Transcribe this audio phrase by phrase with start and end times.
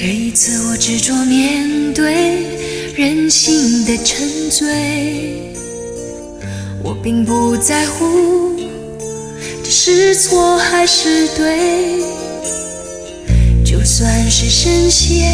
[0.00, 2.44] 这一次我执着面对
[2.94, 5.52] 人性的沉醉，
[6.84, 8.54] 我并不在乎
[9.64, 11.98] 这是错还是对，
[13.64, 15.26] 就算是神仙，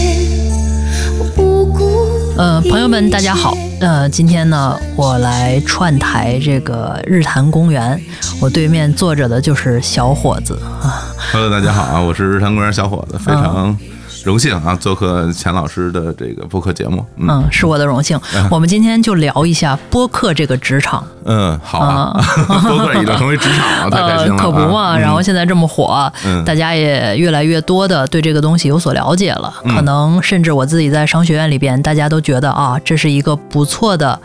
[1.18, 2.08] 我不顾。
[2.38, 3.54] 呃，朋友们，大家好。
[3.80, 8.00] 呃，今天呢，我来串台这个日坛公园，
[8.40, 11.14] 我对面坐着的就是小伙子啊。
[11.32, 13.78] Hello，大家好啊，我是日坛公园小伙子，非常
[14.24, 17.04] 荣幸啊，做客钱老师的这个播客节目。
[17.16, 18.18] 嗯嗯，是我的荣幸。
[18.50, 21.06] 我们今天就聊一下播客这个职场。
[21.24, 24.92] 嗯，好啊，播客已经成为职场了，太开心了、呃，可不嘛。
[24.92, 29.52] 啊然后现在这么火，嗯大家也越来越多的对这个东西有所了解了。
[29.64, 34.18] 嗯可能甚至我自己在商学院里边，大家都觉得啊，这是一个不错的，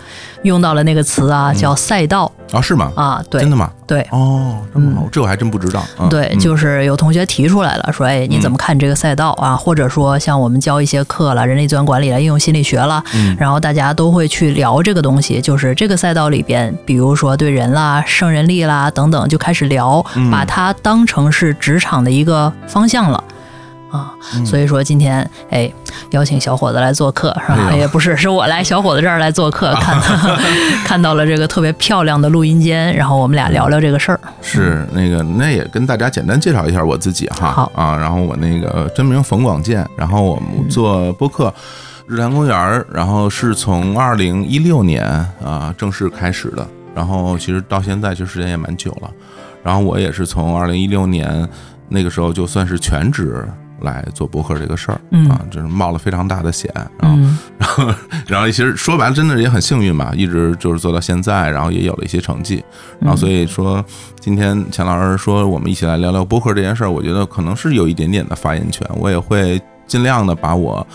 [0.43, 2.91] 用到了那个词啊，叫赛道啊，是吗？
[2.95, 3.23] 啊。
[3.29, 3.69] 对，真的吗？
[3.87, 4.05] 对。
[4.11, 5.79] 哦，这么好，这我还真不知道。
[5.97, 9.55] 啊对，嗯就是有同学提出来了，说，哎，你怎么看这个赛道啊？
[9.55, 23.23] 或者说，像我们教一些课了，人力资源管理了，应用心理学了，嗯然后大家都会去聊这个东西，就是这个赛道里边，比如说对人啦、胜任力啦等等，就开始聊，嗯把它当成是职场的一个方向了。
[23.91, 25.71] 啊，嗯所以说今天哎，
[26.09, 27.67] 邀请小伙子来做客是吧？
[27.69, 30.01] 哎也不是，是我来小伙子这儿来做客， 看
[30.83, 34.19] 看到了这个特别漂亮的录音间，然后我们俩聊聊这个事儿。
[34.41, 37.51] 是那个，那也跟大家简单介绍一下我自己哈。
[37.51, 41.53] 好啊，然后我那个真名冯广建，然后我们做播客。
[42.07, 45.05] 日坛公园，然后是从二零一六年
[45.45, 46.67] 啊正式开始的，
[46.99, 49.09] 然后其实到现在其实时间也蛮久了，
[49.63, 51.47] 然后我也是从二零一六年
[51.87, 53.47] 那个时候就算是全职
[53.79, 56.69] 来做博客这个事儿、嗯啊，就是冒了非常大的险，
[56.99, 57.93] 然后嗯然后，
[58.27, 62.61] 然后其实说白了，真的也很幸运吧，一直就是做到现在，然后也有了一些成绩，
[62.99, 63.81] 然后所以说
[64.19, 70.85] 今天钱老师说我们一起来聊聊博客这件事儿，我觉得可能是有一点点的发言权，我也会尽量的把我。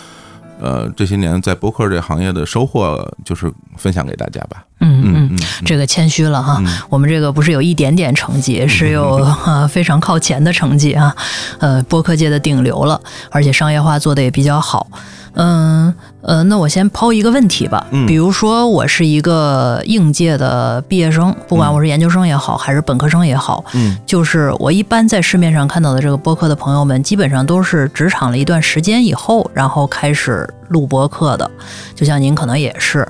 [0.64, 4.64] 呃，这些年在播客这行业的收获，就是分享给大家吧。
[4.80, 6.56] 嗯嗯嗯，这个谦虚了哈。
[6.60, 11.14] 嗯我们这个不是有一点点成绩，是有 啊非常靠前的成绩啊，
[11.58, 12.98] 呃，播客界的顶流了，
[13.30, 14.88] 而且商业化做的也比较好。
[15.34, 31.50] 嗯呃，那我先抛一个问题吧，嗯比如说我是一个应届的毕业生，不管我是研究生也好，还是本科生也好，嗯就是我一般在市面上看到的这个播客的朋友们，基本上都是职场了一段时间以后，然后开始录播客的。
[31.94, 33.06] 就像您可能也是。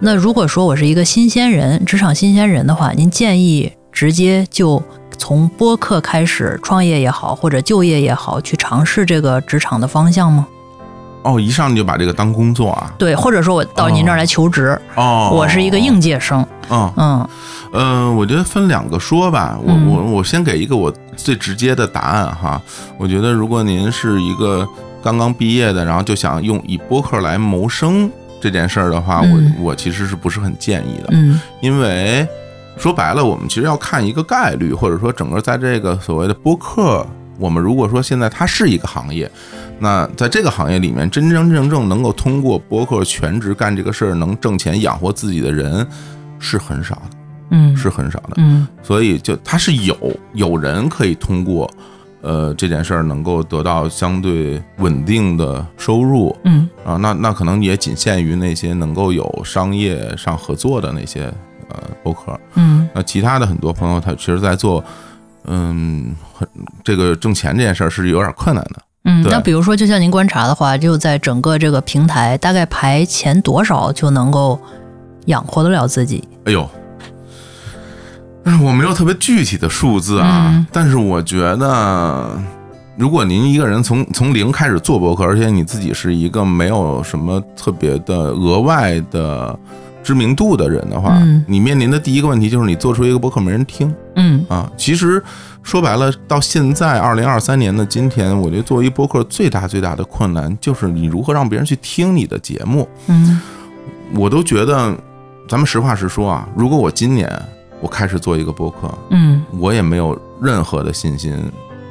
[0.00, 4.82] 那如果说我是一个新鲜人，职场新鲜人的话，您建议直接就
[5.18, 10.46] 从播客开始创业也好，或者就业也好，去尝试这个职场的方向吗？
[11.26, 12.94] 哦，一上来就把这个当工作啊？
[12.96, 17.28] 对，或者说我到您这儿来求职，哦，我是一个应届生，嗯，嗯。
[17.72, 19.86] 呃，我觉得分两个说吧，我嗯。
[19.88, 22.62] 我我先给一个我最直接的答案哈。
[22.96, 24.66] 我觉得如果您是一个
[25.02, 28.08] 刚刚毕业的，然后就想用以播客来谋生
[28.40, 29.52] 这件事儿的话，嗯。
[29.58, 31.40] 我我其实是不是很建议的，嗯。
[31.60, 32.26] 因为
[32.78, 37.04] 说白了，我们其实要看一个概率，或者说整个在这个所谓的播客。
[37.38, 39.30] 我们如果说现在它是一个行业，
[39.78, 45.86] 那在这个行业里面，真真正正能够通过播客全职干这个事儿能挣钱养活自己的人
[46.38, 47.16] 是很少的，
[47.50, 48.34] 嗯是很少的。
[48.38, 49.96] 嗯所以就他是有
[50.32, 51.70] 有人可以通过
[52.22, 61.24] 呃这件事儿能够得到相对稳定的收入嗯啊，那那可能也仅限于那些能够有商业上合作的那些
[61.68, 62.38] 呃播客。
[62.54, 64.82] 嗯那其他的很多朋友他其实在做
[65.44, 66.48] 嗯很
[66.82, 68.82] 这个挣钱这件事儿是有点困难的。
[69.06, 69.24] 嗯。
[69.30, 74.60] 那比如说，就像您观察的话，就在整个这个平台，大概排前多少就能够
[75.26, 76.22] 养活得了自己？
[76.44, 76.68] 哎呦。
[78.44, 82.30] 哎我没有特别具体的数字啊，嗯但是我觉得，
[82.96, 89.58] 如果您一个人从从零开始做博客，而且你自己是一个没有什么特别的额外的
[90.00, 94.70] 知名度的人的话，嗯你面临的第一个问题就是你做出一个博客没人听嗯啊。
[94.76, 95.20] 其实
[95.66, 102.88] 说白了，到现在二零二三年的今天，我觉得作为一播客最大最大的困难就是你如何让别人去听你的节目。
[103.08, 103.40] 嗯
[104.14, 104.96] 我都觉得，
[105.48, 107.28] 咱们实话实说啊，如果我今年
[107.80, 111.36] 我开始做一个播客，嗯我也没有任何的信心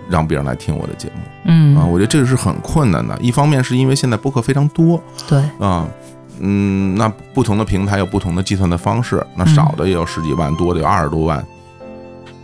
[0.09, 1.83] 让别人来听我的节目嗯啊。
[1.83, 3.17] 我觉得这个是很困难的。
[3.19, 4.97] 一方面是因为现在播客非常多
[5.27, 5.85] 对，啊，
[6.39, 11.45] 嗯，那不同的平台有不同的计算的方式，那少的也有十几万，多的有二十多万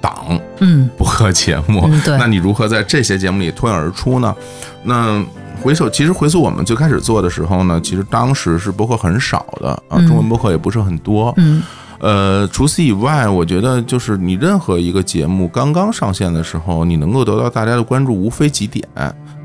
[0.02, 1.82] 档嗯播客节目。
[1.86, 4.36] 嗯对那你如何在这些节目里脱颖而出呢？
[4.84, 5.24] 那
[5.62, 11.34] 回首，其实回溯我们最开始做的时候呢，其实当时是播客很少的啊，嗯中文播客也不是很多。
[11.38, 11.62] 嗯
[12.00, 18.84] 呃，除此以外，我觉得就是你任何一个节目刚刚上线的时候，你能够得到大家的关注，无非几点，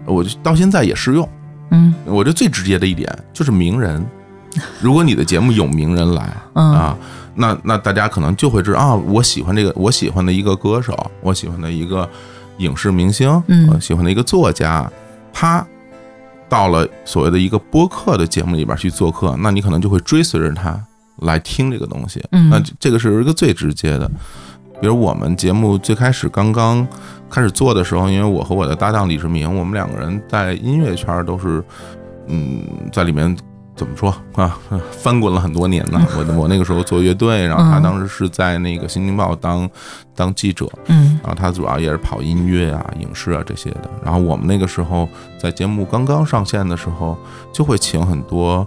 [0.06, 1.28] 我就到现在也适用
[1.70, 4.02] 嗯我觉得最直接的一点就是名人，
[4.80, 6.96] 如果你的节目有名人来嗯啊，
[7.36, 12.08] 那那大家可能就会知道啊，我喜欢这个，我喜欢的一个歌手，我喜欢的一个
[12.58, 14.90] 影视明星，嗯我喜欢的一个作家，
[15.32, 15.64] 他
[16.48, 20.80] 到了所谓的一个播客的节目里边去做客，那你可能就会追随着他
[21.22, 22.22] 来听这个东西。
[22.32, 24.10] 嗯那这这个是一个最直接的。
[24.78, 26.86] 比如我们节目最开始刚刚
[27.30, 31.64] 开始做的时候，因为我和我的搭档李志明，我们两个人在音乐圈都是，
[32.26, 32.62] 嗯，
[32.92, 33.34] 在里面
[33.76, 34.58] 怎么说啊，
[34.90, 36.00] 翻滚了很多年呢。
[36.16, 39.68] 我我那个时候做乐队，然后他嗯当时是在那个《新京报》当
[40.14, 43.90] 当记者，嗯然后他主要也是跑音乐啊、影视啊这些的。
[44.02, 45.06] 然后我们那个时候
[45.38, 47.16] 在节目刚刚上线的时候，
[47.52, 48.66] 就会请很多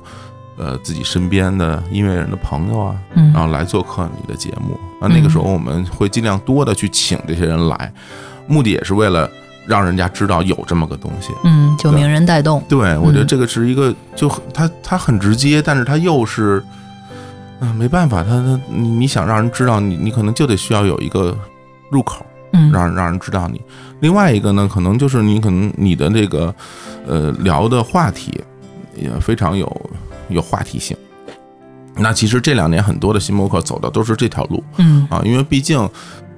[0.57, 4.79] 呃自己身边的音乐人的朋友啊，嗯然后来做客你的节目。
[5.01, 7.91] 那那个时候我们会尽量多的去请这些人来，
[8.45, 9.27] 目的也是为了
[9.69, 11.31] 让人家知道有这么个东西。
[11.45, 12.61] 嗯，就名人带动。
[12.67, 16.61] 对，我觉得嗯这个是一个就很它它很直接，但是他又是。
[17.61, 21.37] 嗯，没办法，他他你你想让人知道你，你可能就得需要有一个
[21.89, 23.61] 入口，嗯让让人知道你。
[23.99, 26.55] 另外一个呢，可能就是你可能你的这个
[27.05, 28.41] 呃聊的话题
[28.95, 29.69] 也非常有
[30.29, 30.95] 有话题性。
[31.97, 35.77] 那其实这两年很多的新播客走的都是这条路嗯，啊，因为毕竟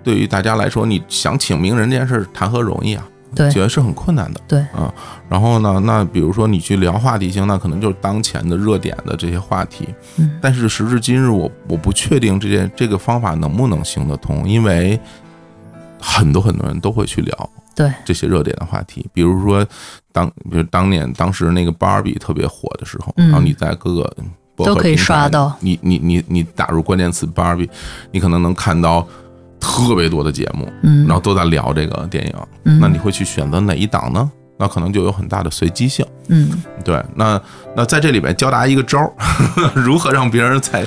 [0.03, 3.49] 对于大家来说，你想请名人这件事儿谈何容易啊，对。
[3.51, 4.41] 觉得是很困难的。
[4.47, 4.59] 对。
[4.73, 4.93] 啊，
[5.29, 9.87] 然后呢，那比如说你去聊话题性，那可能就是当前的热点的这些话题。
[10.17, 10.37] 嗯。
[10.41, 14.99] 但是时至今日，我我不确定这件这个方法能不能行得通，因为
[15.99, 19.65] 很多很多人都会去聊对，这些热点的话题，比如说
[20.11, 23.29] 当比如当年当时那个芭比特别火的时候，嗯。
[23.29, 24.15] 然后你在各个
[24.57, 25.55] 都可以刷到。
[25.59, 27.69] 你你你你打入关键词芭比，
[28.11, 29.07] 你可能能看到
[29.61, 32.33] 特别多的节目，嗯，然后都在聊这个电影，
[32.65, 34.29] 嗯那你会去选择哪一档呢？
[34.57, 36.05] 那可能就有很大的随机性。
[36.27, 36.49] 嗯
[36.83, 37.39] 对，那
[37.75, 39.13] 那在这里边教大家一个招儿，
[39.73, 40.85] 如何让别人在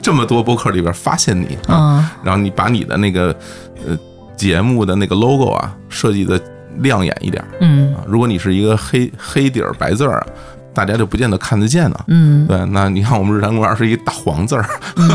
[0.00, 1.98] 这么多播客里边发现你啊？
[2.00, 3.34] 嗯然后你把你的那个
[3.86, 3.98] 呃
[4.36, 6.40] 节目的那个 logo 啊设计的
[6.78, 8.02] 亮眼一点儿嗯啊。
[8.06, 10.26] 如果你是一个黑黑底儿白字儿啊，
[10.74, 11.96] 大家就不见得看得见呢。
[12.08, 14.64] 嗯对，那你看我们日坛公园是一大黄字儿，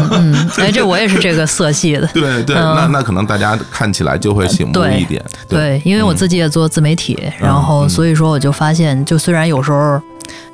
[0.58, 2.08] 哎，这我也是这个色系的。
[2.14, 5.24] 对对，嗯那那可能大家看起来就会醒目一点。
[5.48, 10.02] 对，因为我自己也做自媒体，然后嗯所以说我就发现，就虽然有时候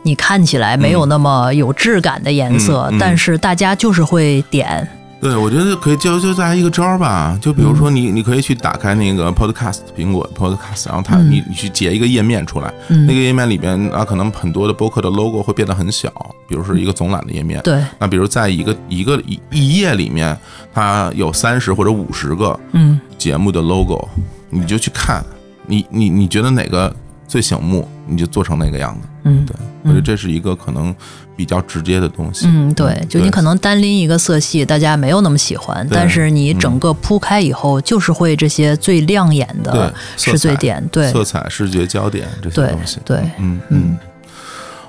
[0.02, 4.88] 你看起来没有那么有质感的颜色，嗯嗯但是大家就是会点。
[5.24, 7.76] 对，我觉得可以教教大家一个招儿吧，就比如嗯。
[7.78, 11.32] 说你，你可以去打开那个 Podcast 苹果 Podcast，然后它嗯。
[11.32, 16.12] 你你去截一个页面出来，嗯，那个页面里边啊，可能很多的播客的 logo 会变得很小，
[16.48, 17.62] 比如是一个总览的页面。
[17.64, 20.38] 对，那比如在一个一个一一页里面，
[20.74, 23.00] 它有三十或者五十个嗯。
[23.18, 24.06] 节目的 logo，
[24.50, 25.24] 你就去看，
[25.66, 26.94] 你你你觉得哪个
[27.26, 29.08] 最醒目，你就做成那个样子。
[29.26, 30.94] 嗯对，我觉得这是一个可能
[31.36, 32.46] 比较直接的东西。
[32.48, 43.00] 嗯，对，就你可能单拎一个色系，大家没有那么喜欢，但是你整个铺开以后，就是会这些最亮眼的，色是最点，对色彩、视觉焦点这些对东西。
[43.06, 43.98] 对，嗯嗯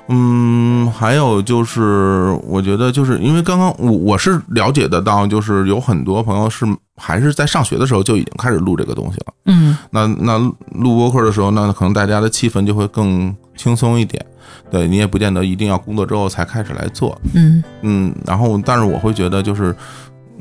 [0.09, 6.67] 嗯，还有就是，我觉得就是因为刚刚我我是了解得到，就是有很多朋友是
[6.97, 9.35] 还是在上学的时候就已经开始录这个东西了。
[9.47, 9.77] 嗯。
[9.91, 10.39] 那那
[10.73, 14.25] 录播客的时候，那可能大家的气氛就会更轻松一点。
[14.71, 17.63] 对你也不见得一定要工作之后才开始来做，嗯。
[17.83, 19.75] 嗯，然后但是我会觉得就是，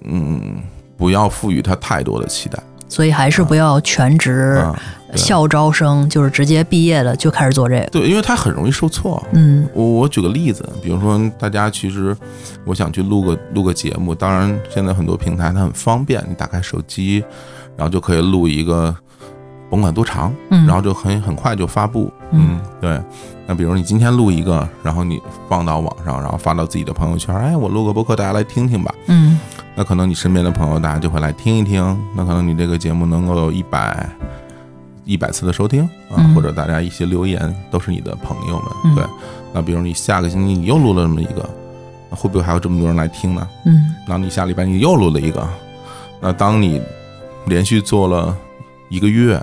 [0.04, 0.58] 嗯，
[0.98, 2.62] 不要赋予他太多的期待。
[2.90, 4.64] 所以还是不要全职
[5.16, 7.86] 校招生，就是直接毕业了就开始做这个。
[7.88, 9.22] 对，因为他很容易受挫。
[9.32, 12.16] 嗯我我举个例子，比如说大家其实
[12.66, 17.24] 我想去录个录个节目，当然现在很多平台它很方便，你打开手机，
[17.76, 18.96] 然后就可以录一个，
[19.70, 22.12] 甭管多长，嗯，然后就很很快就发布。
[22.32, 23.02] 嗯，对。
[23.46, 28.94] 那比如你今天录一个，然后你放到网上，然后发到自己的朋友圈，哎，我录个播客，大家来听听吧。
[29.08, 29.38] 嗯
[29.76, 34.08] 那可能你身边的朋友大家就会来听一听，那可能你这个节目能够有一百
[35.06, 39.06] 一百次的收听啊，嗯或者大家一些留言都是你的朋友们，嗯对。
[39.54, 41.48] 那比如你下个星期你又录了这么一个，
[42.10, 43.48] 那会不会还有这么多人来听呢？
[43.66, 45.48] 嗯然后你下礼拜你又录了一个，
[46.22, 46.82] 那当你
[47.46, 48.36] 连续做了
[48.90, 49.34] 一个月，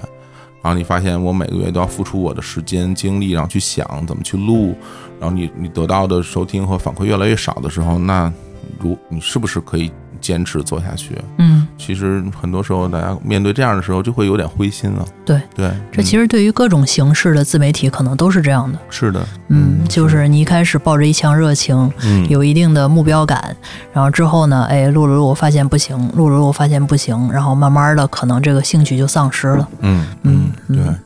[0.62, 4.74] 然后你发现我每个月都要付出我的时间精力，然后去想怎么去录，
[5.20, 8.32] 然后你你得到的收听和反馈越来越少的时候，那
[8.78, 9.90] 如你是不是可以
[10.20, 11.16] 坚持做下去？
[11.38, 15.04] 嗯，其实很多时候大家面对这样的时候就会有点灰心了。
[15.24, 18.78] 对对，这其实、对于各种形式的自媒体可能都是这样的。
[18.90, 23.56] 是的，嗯，就是你一开始抱着一腔热情，嗯有一定的目标感，
[23.92, 29.68] 然后之后呢，哎，录了录，发现不行，录了录，发现不行，然后慢慢的可能这个兴趣就丧失了。
[29.80, 30.98] 嗯嗯嗯，对嗯。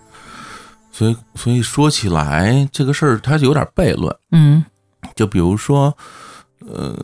[0.92, 4.14] 所以所以说起来这个事儿，它有点悖论。
[4.30, 4.64] 嗯
[5.14, 5.94] 就比如说，
[6.66, 6.96] 呃，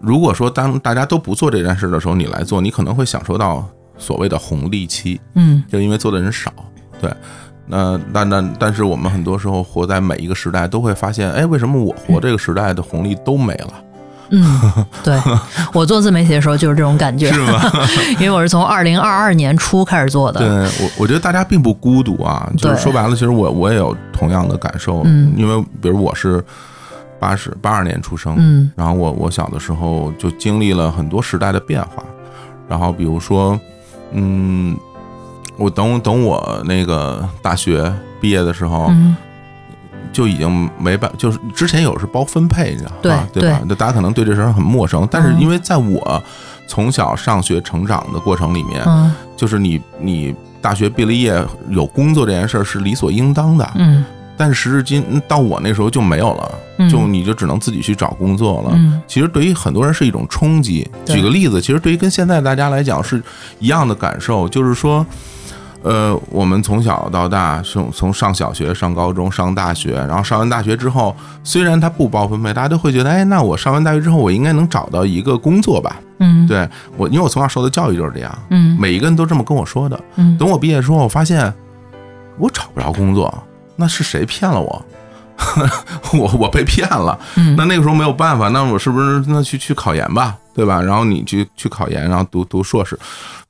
[0.00, 3.64] 如果说当大家都不做这件事的时候，你来做，你可能会享受到
[3.98, 6.52] 所谓的红利期，嗯就因为做的人少，
[7.00, 7.10] 对。
[7.66, 13.72] 那那那，但是我们很多时候活在每一个时代，都会发现，哎，为什么我活这个时代的红利都没了？
[14.30, 15.16] 嗯，对
[15.72, 17.60] 我做自媒体的时候就是这种感觉，是吗？
[18.18, 20.40] 因为我是从二零二二年初开始做的。
[20.40, 20.48] 对
[20.84, 22.50] 我，我觉得大家并不孤独啊。
[22.56, 25.02] 就是对说白了，其实我我也有同样的感受。
[25.04, 26.44] 嗯因为比如我是
[27.20, 28.70] 八十八二年出生，嗯。
[28.74, 32.02] 然后我我小的时候就经历了很多时代的变化。
[32.68, 33.58] 然后比如说，
[34.12, 34.76] 嗯，
[35.56, 39.16] 我等等我那个大学毕业的时候，嗯。
[40.12, 43.28] 就已经没办，就是之前有是包分配，你知道对吧？
[43.32, 43.60] 对吧？
[43.68, 46.20] 那大家可能对这事儿很陌生，但是因为在我
[46.66, 49.14] 从小上学成长的过程里面，嗯。
[49.36, 54.04] 就是你你大学毕了业有工作这件事儿是理所应当的，嗯
[54.40, 58.70] 但是时至今到我那时候就没有了，嗯就你就只能自己去找工作了。
[58.72, 60.90] 嗯其实对于很多人是一种冲击。
[61.04, 63.22] 举个例子，其实对于跟现在大家来讲是
[63.58, 65.04] 一样的感受，就是说。
[65.82, 75.96] 呃，我们从小到大，从从上小学、上高中、上大学，然后上完大学之后，虽然它不包分配，大家都会觉得，哎，那我上完大学之后，我应该能找到一个工作吧？
[76.18, 76.68] 嗯对
[76.98, 79.98] 我，因为我从小受的教育就是这样，嗯每一个人都这么跟我说的。
[80.16, 81.50] 嗯等我毕业之后，我发现
[82.36, 83.32] 我找不着工作，
[83.80, 84.86] 那是谁骗了我？
[86.12, 87.18] 我我被骗了。
[87.36, 90.82] 嗯那那个时候没有办法，那我是不是那去去考研吧，对吧？
[90.82, 92.98] 然后你去去考研，然后读读硕士，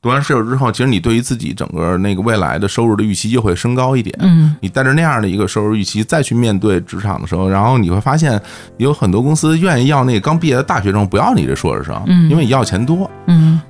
[0.01, 4.17] 读完硕士之后，其实你对于自己整个那个未来的收入的预期就会升高一点。
[4.21, 8.41] 嗯你带着那样的一个收入预期再去面对职场的时候，然后你会发现
[8.77, 13.11] 有很多公司愿意要那个刚毕业的大学生，不要你这硕士生，嗯因为你要钱多。
[13.27, 13.61] 嗯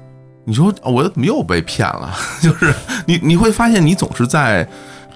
[0.45, 2.13] 你说哦我怎么又被骗了？
[2.43, 2.75] 就是
[3.07, 4.69] 你你会发现你总是在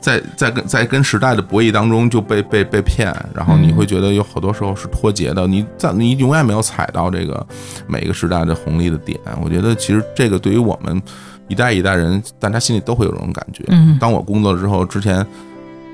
[0.05, 7.47] 在在跟在跟时代的博弈当中就被被被骗，然后你会觉得有好多时候是脱节的，你在你永远没有踩到这个
[7.87, 9.19] 每一个时代的红利的点。
[9.43, 11.01] 我觉得其实这个对于我们
[11.49, 13.65] 一代一代人，大家心里都会有这种感觉。
[13.69, 15.27] 嗯当我工作了之后，之前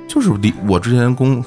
[0.09, 1.41] 就是离我之前工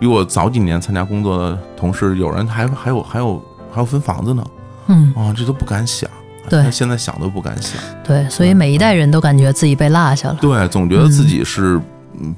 [0.00, 3.40] 比我早几年参加工作的同事，有人还还有还有
[3.70, 4.44] 还有分房子呢，
[4.88, 6.10] 嗯，啊，这都不敢想。
[6.48, 7.80] 对现在想都不敢想。
[8.02, 10.38] 对，所以每一代人都感觉自己被落下了。
[10.40, 11.82] 对，总觉得自己是嗯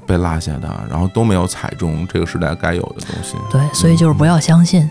[0.05, 3.35] 被落下的，然后都没有踩中这个时代该有的东西。
[3.51, 4.89] 对，所以就是不要相信。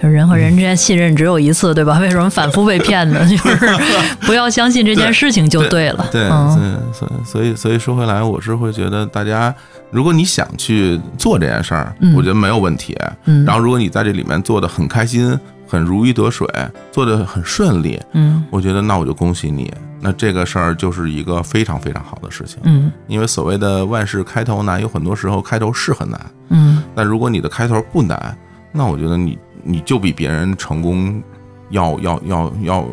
[0.00, 1.98] 就是人和人之间信任只有一次，对吧？
[2.00, 3.20] 为什么反复被骗呢？
[3.28, 3.68] 就是
[4.22, 6.06] 不要相信这件事情就对了。
[6.10, 9.54] 对，嗯所以所以所以说回来，我是会觉得大家，
[9.90, 12.96] 如果你想去做这件事儿，嗯我觉得没有问题。
[13.26, 16.48] 嗯，然后，如果你在这里面做的很开心、很如鱼得水，
[16.90, 19.72] 做的很顺利，嗯我觉得那我就恭喜你。
[20.00, 28.36] 那这个事儿就是一个非常非常好的事情，嗯因为所谓的万事开头难，有很多时候开头是很难，嗯但如果你的开头不难，
[28.72, 31.22] 那我觉得你你就比别人成功
[31.70, 32.84] 要要要要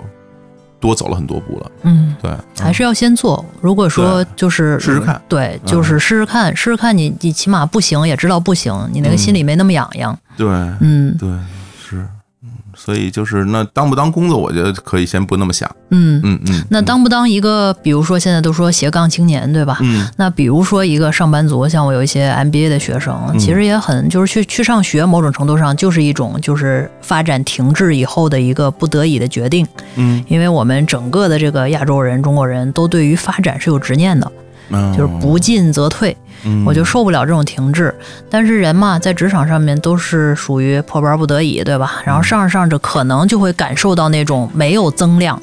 [0.79, 1.72] 多走了很多步了。
[1.84, 3.44] 嗯，对，还是要先做。
[3.62, 10.17] 如果说就是试试看对，嗯就是试试看，试试看你你起码不行也知道不行，你那个心里没那么痒痒。
[10.36, 10.48] 对
[10.82, 11.29] 嗯对
[12.75, 15.70] 所以就是那当不当工作，我觉得可以先不那么想。
[15.91, 19.77] 嗯，嗯嗯，那当不当一个，比如说现在都说斜杠青年，对吧？
[19.82, 29.65] 嗯那比如说一个上班族，像我有一些 MBA 的学生，嗯其实也很就是去去上学，某种程度上就是一种就是发展停滞以后的一个不得已的决定，
[29.96, 34.45] 嗯因为我们整个的这个亚洲人、中国人都对于发展是有执念的，嗯，
[34.95, 37.93] 就是不进则退，嗯，我就受不了这种停滞。
[38.29, 42.01] 但是人嘛，在职场上面都是属于破班不得已，对吧？
[42.05, 45.41] 然后上着上着，可能就会感受到那种没有增量。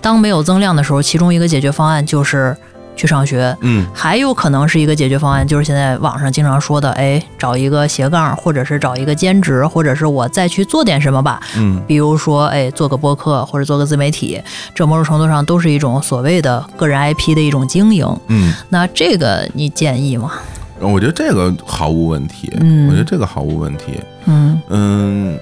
[0.00, 2.56] 当没有增量的时候，其中一个解决方案就是
[2.96, 3.56] 去上学。
[3.60, 11.40] 嗯还有可能是一个解决方案，就是现在网上经常说的，哎，找一个斜杠，或者是找一个兼职，或者是我再去做点什么吧。
[11.56, 14.40] 嗯比如说，哎，做个播客或者做个自媒体，
[14.74, 18.06] 这某种程度上都是一种所谓的个人 IP 的一种经营。
[18.28, 20.32] 嗯，那这个你建议吗？
[20.80, 22.52] 我觉得这个毫无问题。
[22.60, 24.00] 嗯我觉得这个毫无问题。
[24.26, 25.38] 嗯嗯，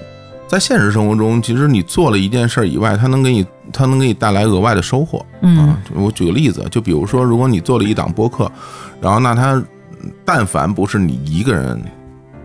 [0.47, 5.25] 在现实生活中，其实你做了一件事儿以外，它能给你，它能给你带来额外的收获。
[5.41, 8.49] 嗯啊，我举个例子，就比如说，如果你做了一档播客，
[9.01, 9.61] 然后那它
[10.23, 11.81] 但凡不是你一个人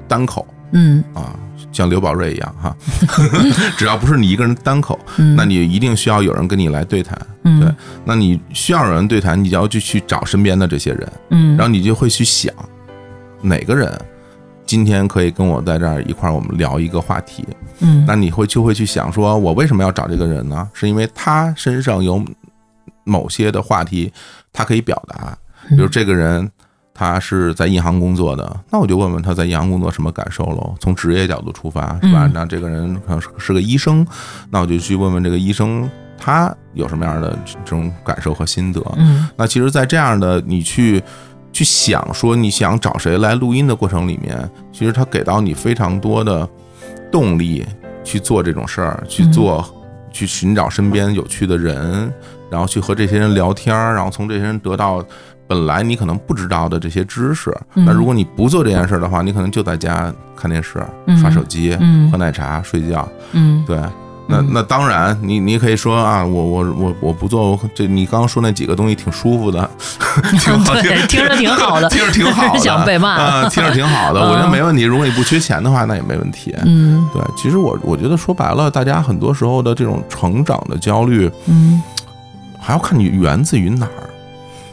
[0.08, 1.34] 单口嗯啊，
[1.72, 2.76] 像刘宝瑞一样哈，
[3.78, 7.18] 只要不是你一个人单口，嗯，那你一定需要有人跟你来对谈。
[7.44, 12.52] 嗯对，那你需要有人对谈，你就要去去找身边的这些人，嗯，然后你就会去想
[13.40, 13.98] 哪个人
[14.68, 17.42] 今天可以跟我在这儿一块儿我们聊一个话题。
[17.80, 20.68] 嗯那你会就会去想说，我为什么要找这个人呢？
[20.74, 22.22] 是因为他身上有
[23.04, 24.12] 某些的话题，
[24.52, 25.36] 他可以表达，
[25.70, 26.48] 比如这个人。
[27.00, 30.74] 他是在银行工作的，那我就问问他在银行工作什么感受喽。
[30.80, 32.26] 从职业角度出发，是吧？
[32.26, 34.04] 嗯那这个人可能是是个医生，
[34.50, 38.82] 那我就去问问这个医生他有什么样的这种感受和心得。
[38.96, 41.00] 嗯那其实，在这样的你去
[41.58, 46.48] 去想说你想找谁来录音的过程里面，其实他给到你非常多的
[47.10, 47.66] 动力
[48.04, 49.68] 去做这种事儿，去做、
[50.12, 52.12] 去寻找身边有趣的人，
[52.48, 55.04] 然后去和这些人聊天儿，然后从这些人得到。
[55.48, 63.08] 本来你可能不知道的这些知识，嗯那如果你不做这件事儿的话，你可能就在家看电视、嗯刷手机、嗯喝奶茶、睡觉。
[63.32, 63.80] 嗯对，
[64.30, 69.68] 那那当然，你你可以说啊，我我我我不做这，你刚刚说那几个东西挺舒服的，
[70.38, 74.82] 挺好听， 听着挺好的，听着挺好的， 想被骂啊，听着挺好的，嗯我觉得没问题。
[74.82, 76.54] 如果你不缺钱的话，那也没问题。
[76.64, 81.82] 嗯对，其实我我觉得说白了，大家很多时候的这种成长的焦虑，嗯
[82.60, 84.10] 还要看你源自于哪儿。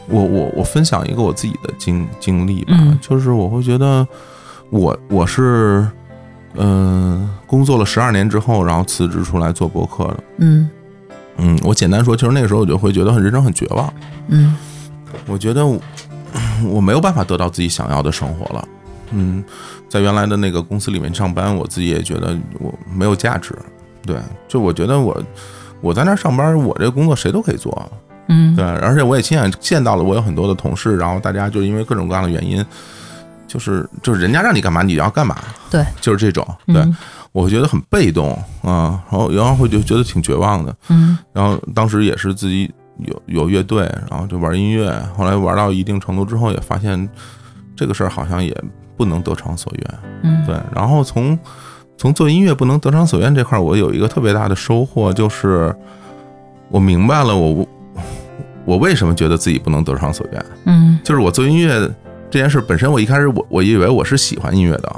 [0.08, 4.06] 我我我分享一个我自己的经经历吧，嗯就是我会觉得
[4.70, 5.88] 我我是
[6.56, 10.24] 嗯、呃工作了十二年之后，然后辞职出来做博客的。
[10.38, 10.68] 嗯
[11.38, 13.92] 嗯，我简单说，其实那个时候我就会觉得很人生很绝望。
[14.28, 14.56] 嗯
[15.26, 15.80] 我觉得我
[16.68, 18.68] 我没有办法得到自己想要的生活了。
[19.12, 19.42] 嗯，
[19.88, 23.54] 在原来的那个公司里面上班，我自己也觉得我没有价值。
[24.04, 24.16] 对，
[24.48, 25.16] 就我觉得我
[25.80, 27.90] 我在那儿上班，我这个工作谁都可以做。
[28.28, 32.64] 嗯对，而且我也亲眼见到了，我有很多的同事，然后大家就因为各种各样的原因，
[33.46, 35.36] 就是就是人家让你干嘛你要干嘛，
[35.70, 36.46] 对，就是这种。
[36.66, 36.96] 对，嗯
[37.32, 40.74] 我觉得很被动啊，然后然后会就觉得挺绝望的。
[40.88, 44.90] 嗯然后当时也是自己有有乐队，然后就玩音乐。
[45.16, 47.08] 后来玩到一定程度之后，也发现
[47.76, 48.56] 这个事儿好像也
[48.96, 49.98] 不能得偿所愿。
[50.22, 51.38] 嗯对，然后从
[51.98, 55.74] 从做音乐不能得偿所愿这块儿，我有一个特别大的收获，就是
[56.70, 57.68] 我明白了我
[58.64, 60.46] 我为什么觉得自己不能得偿所愿。
[60.64, 61.86] 嗯就是我做音乐
[62.36, 64.96] 这件事本身，我一开始我我以为我是喜欢音乐的，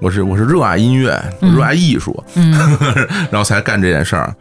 [0.00, 2.50] 我是我是热爱音乐，嗯热爱艺术，嗯
[3.30, 4.34] 然后才干这件事儿。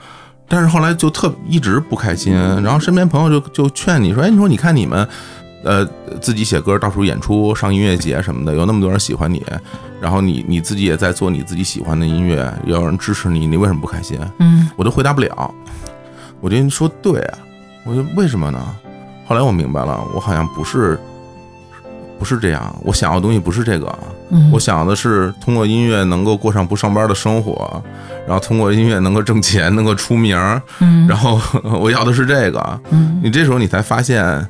[0.48, 5.08] 但是后来就特一直不开心，然后身边朋友就就劝你说：“哎，你说你看你们，
[5.64, 5.88] 呃，
[6.20, 9.46] 自己写歌到处演出、上音乐节什么的，有那么多人喜欢你，
[10.02, 15.54] 然后你你自己也在做你自己喜欢的音乐，也有人支持你，你为什么不开心？”嗯我都回答不了。
[16.42, 17.38] 我觉得你说对啊，
[17.86, 18.60] 我就为什么呢？
[19.28, 21.00] 后来我明白了，我好像不是
[22.18, 24.00] 不是这样，我想要的东西不是这个，
[24.30, 27.82] 嗯，我想要的是通过音乐能够过上不上班的生活，
[28.28, 30.38] 然后通过音乐能够挣钱，能够出名，
[30.80, 31.40] 嗯然后
[31.80, 32.82] 我要的是这个。
[32.92, 34.48] 嗯你这时候你才发现，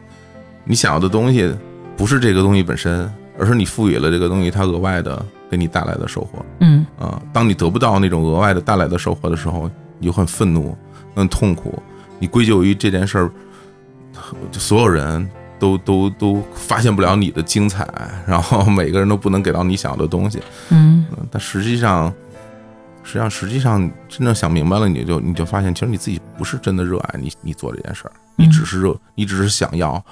[0.63, 1.53] 你想要的东西
[1.95, 6.45] 不是这个东西本身，而是你赋予了这个东西它额外的给你带来的收获。
[6.59, 10.77] 嗯啊，当你得不到那种额外的带来的收获的时候，你就很愤怒、
[11.15, 11.81] 很痛苦。
[12.19, 13.31] 你归咎于这件事儿，
[14.51, 17.87] 所有人都都都发现不了你的精彩，
[18.25, 20.39] 然后每个人都不能给到你想要的东西。
[20.69, 22.13] 嗯嗯，但实际上，
[23.03, 30.03] 实际上，实际上，真正想明白了，你就你就发现，其实你自己不是真的热爱你你做这件事儿，你只是热，你只是想要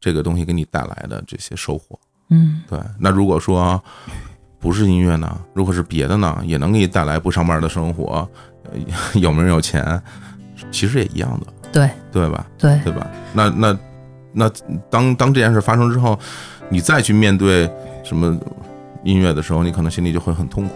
[0.00, 1.98] 这个东西给你带来的这些收获。
[2.30, 3.82] 嗯对，那如果说
[4.58, 5.40] 不是音乐呢？
[5.54, 8.28] 如果是别的呢，也能给你带来不上班的生活，
[8.64, 10.00] 呃有名有钱，
[10.70, 12.46] 其实也一样的，对对吧？
[12.58, 13.06] 对对吧？
[13.34, 13.78] 那那
[14.32, 14.50] 那
[14.90, 16.18] 当当这件事发生之后，
[16.68, 17.70] 你再去面对
[18.02, 18.38] 什么
[19.04, 20.74] 音乐的时候，你可能心里就会很痛苦。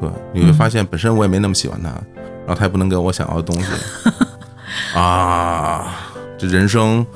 [0.00, 3.66] 对，你会发现本身我也没那么喜欢他，然后他也不能给我想要的东西
[4.98, 5.96] 啊，
[6.36, 7.06] 这人生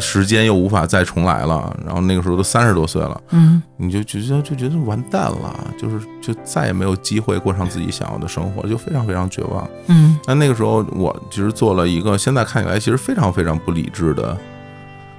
[0.00, 1.74] 时间又无法再重来了。
[1.84, 9.68] 然后那个时候都三十多岁了，嗯你就觉得就觉得完蛋了，就是就再也没有机会过上自己想要的生活，就非常非常绝望。
[9.88, 14.36] 嗯那那个时候，我其实做了一个现在看起来其实非常非常不理智的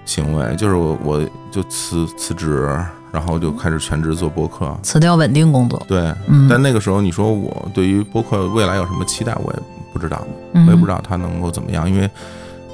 [0.07, 2.65] 行为，就是我我就辞辞职，
[3.11, 4.75] 然后就开始全职做播客。
[4.81, 6.47] 辞掉稳定工作，对，嗯。
[6.49, 9.59] 但那个时候你说我对于播客未来有什么期待，我也
[9.93, 10.65] 不知道，嗯。
[10.65, 12.09] 我也不知道它能够怎么样，因为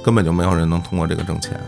[0.04, 1.60] 根本就没有人能通过这个挣钱，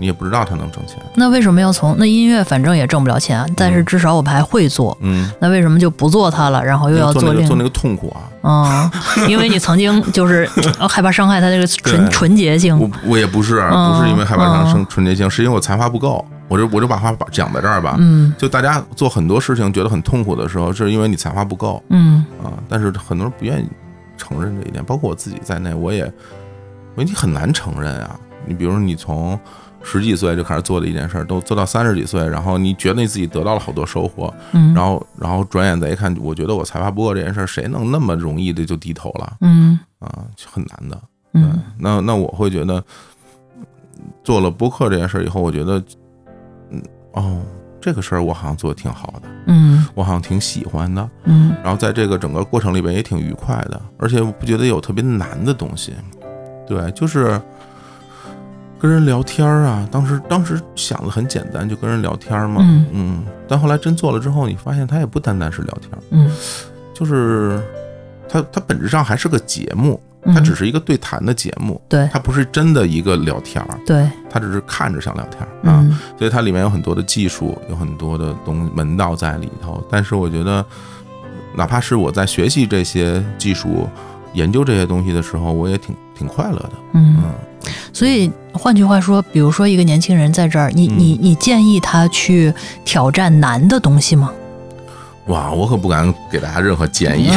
[0.00, 0.96] 你也不知道它能挣钱。
[1.14, 8.10] 那为什么要从那音乐反正也挣不了钱，但是至少我们还会做，嗯，那为什么就不做它了，然后又要做那个做那个痛苦
[8.42, 10.48] 啊，嗯，因为你曾经就是
[10.80, 16.24] 呃害怕伤害它这个纯纯洁性，我我也不是，嗯不是因为害怕伤生纯洁性，是因为我才华不够。
[16.48, 22.50] 我就我就把话把讲在这儿吧，嗯就大家做很多事情觉得很痛苦的时候，是因为你才华不够嗯啊。
[22.68, 23.68] 但是很多人不愿意
[24.16, 26.12] 承认这一点，包括我自己在内，我也
[26.96, 28.18] 我你很难承认啊。
[28.46, 29.38] 你比如说，你从
[29.82, 40.24] 十几岁就开始做的一件事儿，都做到三十几岁，然后你觉得你自己得到了好多收获，嗯，然后然后转眼再一看，我觉得我才华不够这件事儿，谁能那么容易的就低头了嗯啊？
[40.50, 41.00] 很难的。
[41.32, 42.82] 嗯，那那我会觉得，
[44.24, 45.82] 做了播客这件事儿以后，我觉得，
[46.70, 47.40] 嗯，哦，
[47.80, 55.94] 这个事儿我好像做的挺好的，嗯我好像挺喜欢的，嗯然后在这个整个过程里边也挺愉快的，而且我不觉得有特别难的东西，
[56.66, 57.40] 对，就是
[58.80, 59.86] 跟人聊天儿啊。
[59.90, 62.60] 当时当时想的很简单，就跟人聊天儿嘛，
[62.92, 63.24] 嗯。
[63.46, 66.30] 但后来真做了之后，你发现它也不单单是聊天儿，嗯。
[66.94, 67.62] 就是
[68.28, 72.08] 它它本质上还是个节目，嗯，它只是一个对谈的节目，对。
[72.12, 75.80] 它不是真的一个聊天儿，对，它只是看着像聊天儿啊。
[75.82, 75.98] 嗯。
[76.18, 79.82] 所以它里面有很多的技术，有很多的东门道在里头。
[79.90, 80.64] 但是我觉得，
[81.56, 83.88] 哪怕是我在学习这些技术、
[84.34, 86.72] 研究这些东西的时候，我也挺挺快乐的。
[86.92, 87.16] 嗯。
[87.16, 87.24] 嗯
[87.92, 92.52] 所以换句话说，比如说一个年轻人在这儿，你嗯你你建议他去
[92.84, 94.30] 挑战难的东西吗？
[95.26, 97.30] 哇，我可不敢给大家任何建议。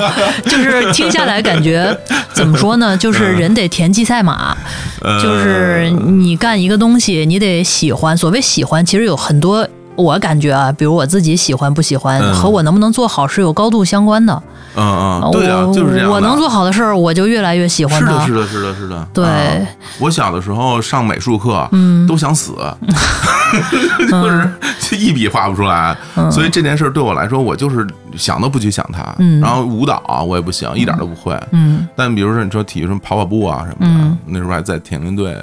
[0.48, 1.94] 就是听下来感觉
[2.32, 2.96] 怎么说呢？
[2.98, 4.56] 就是人得田忌赛马，
[5.02, 8.16] 呃就是你干一个东西，你得喜欢。
[8.16, 9.68] 所谓喜欢，其实有很多。
[9.96, 14.42] 我感觉啊，比如我自己喜欢不喜欢，嗯和我能不能做好是有高度相关的。
[14.76, 16.14] 嗯嗯，对啊，就是这样的。
[16.14, 18.26] 我能做好的事儿，我就越来越喜欢是的，它。
[18.26, 19.08] 是的，是的，是的。
[19.12, 19.66] 对啊
[19.98, 22.54] 我小的时候上美术课，嗯都想死，
[24.10, 25.96] 就是就一笔画不出来。
[26.30, 27.86] 所以这件事儿对我来说，我就是
[28.16, 29.14] 想都不去想它。
[29.18, 31.38] 嗯然后舞蹈啊我也不行，一点都不会。
[31.52, 35.36] 嗯但比如说你说体育什么跑跑步啊什么的，嗯那时候还在田径队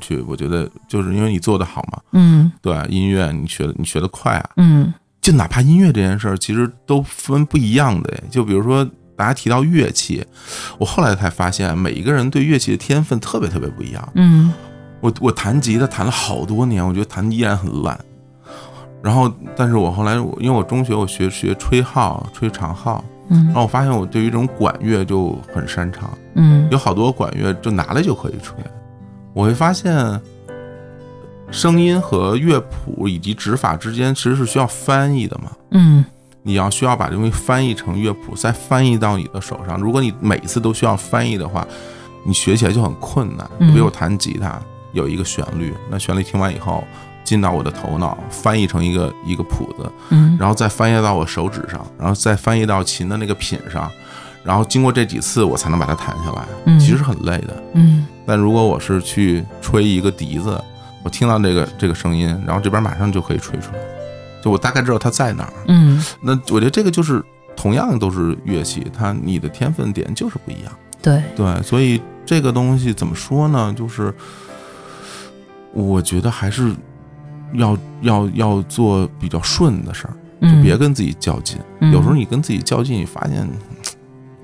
[0.00, 4.92] 去，我觉得就是因为你做的好嘛，嗯对音乐你学的你学的快啊，嗯
[5.30, 8.20] 就哪怕音乐这件事儿，其实都分不一样的。
[8.30, 10.24] 就比如说大家提到乐器，
[10.76, 14.08] 我后来才发现，每一个人对乐器的天分特别特别不一样。
[14.14, 14.52] 嗯
[15.00, 17.98] 我我弹吉他弹了好多年，我觉得弹依然很烂。
[19.02, 26.10] 然后，但是我后来我因为我中学我学学吹号、吹长号，然嗯后我发现我对于这种管乐就很擅长。
[26.34, 28.54] 嗯有好多管乐就拿来就可以吹。
[29.32, 30.20] 我会发现，
[31.50, 35.50] 声音和乐谱以及指法之间其实是需要翻译的嘛。
[35.72, 36.04] 嗯
[36.42, 39.78] 你要需要把这东西翻译成乐谱，再翻译到你的手上。
[39.78, 41.66] 如果你每次都需要翻译的话，
[42.24, 43.48] 你学起来就很困难。
[43.58, 44.58] 嗯比如我弹吉他
[44.92, 46.82] 有一个旋律，那旋律听完以后
[47.24, 53.90] 进到我的头脑，翻译成一个一个谱子，嗯然后再翻译到我手指上，然后再翻译到琴的那个品上，
[54.42, 56.42] 然后经过这几次，我才能把它弹下来。
[56.64, 57.62] 嗯其实很累的。
[57.74, 60.58] 嗯但如果我是去吹一个笛子，
[61.02, 63.78] 我听到这个这个声音，然后这边马上就可以吹出来，
[64.42, 65.52] 就我大概知道它在哪儿。
[65.68, 67.24] 嗯，那我觉得这个就是
[67.56, 70.72] 同样都是乐器，它你的天分点就是不一样。
[71.02, 73.74] 对，对，所以这个东西怎么说呢？
[73.76, 74.12] 就是
[75.72, 76.74] 我觉得还是
[77.54, 81.58] 要要要做比较顺的事儿，就嗯别跟自己较劲。
[81.80, 83.48] 嗯有时候你跟自己较劲，你发现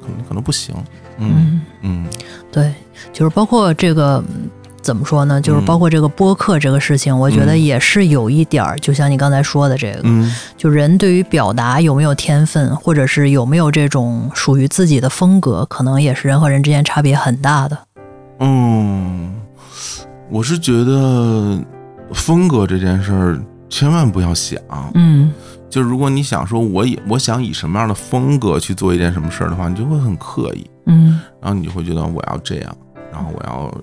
[0.00, 0.74] 可能可能不行。
[1.18, 2.06] 嗯嗯。
[2.06, 2.06] 嗯
[2.50, 2.72] 对，
[3.12, 4.48] 就是包括这个嗯
[4.86, 5.40] 怎么说呢？
[5.40, 17.76] 就是嗯包括这个播客这个事情，我觉得嗯也是有一点儿，就像你刚才说的这个，嗯就人对于表达有没有天分，或者是有没有这种属于自己的风格，可能也是人和人之间差别很大的。
[18.38, 19.34] 嗯，
[20.30, 21.58] 我是觉得
[22.12, 24.60] 风格这件事儿千万不要想。
[24.94, 25.32] 嗯
[25.68, 32.76] 就如果你想说我也我想以什么样的风格去做一件什么事儿的话，你就会很刻意，嗯然后你就会觉得我要这样，
[33.12, 33.74] 然后我要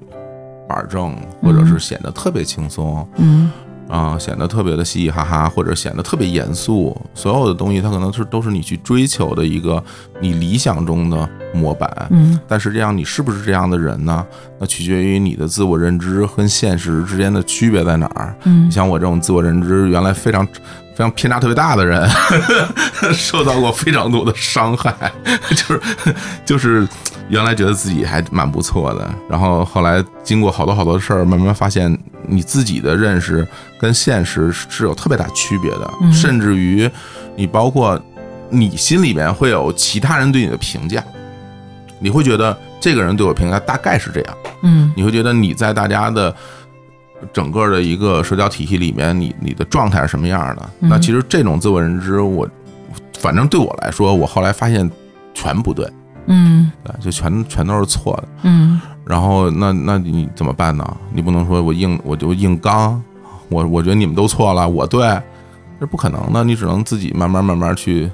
[0.73, 3.07] 板儿正，或者是显得特别轻松。
[3.17, 3.51] 嗯
[3.89, 9.83] 啊、显得特别的嘻嘻哈哈，或者显得特别严肃，所有的东西它可能是都是你去追求的一个
[10.19, 12.07] 你理想中的模板。
[12.09, 14.25] 嗯但实际上你是不是这样的人呢？
[14.57, 18.35] 那取决于你的自我认知跟现实之间的区别在哪儿。
[18.45, 20.47] 嗯像我这种自我认知原来非常
[20.95, 22.07] 非常偏差特别大的人，
[23.13, 24.93] 受到过非常多的伤害，
[25.49, 25.81] 就是
[26.45, 26.87] 就是
[27.29, 33.45] 原来觉得自己还蛮不错的，然后后来经过好多好多事儿，慢慢发现你自己的认识
[33.79, 36.89] 跟现实是有特别大区别的，嗯甚至于
[37.35, 37.99] 你包括
[38.49, 41.03] 你心里面会有其他人对你的评价，
[41.99, 44.37] 你会觉得这个人对我评价大概是这样。
[44.65, 46.33] 嗯你会觉得你在大家的
[47.31, 50.69] 整个的一个社交体系里面，你你的状态是什么样的？
[50.81, 52.47] 嗯那其实这种自我认知，我
[53.19, 54.89] 反正对我来说，我后来发现
[55.33, 55.89] 全不对，
[56.25, 58.27] 嗯对，就全全都是错的。
[58.43, 60.97] 嗯然后那那你怎么办呢？
[61.13, 63.01] 你不能说我硬我就硬刚，
[63.49, 65.21] 我我觉得你们都错了，我对，
[65.79, 66.43] 这不可能的。
[66.43, 68.09] 你只能自己慢慢慢慢去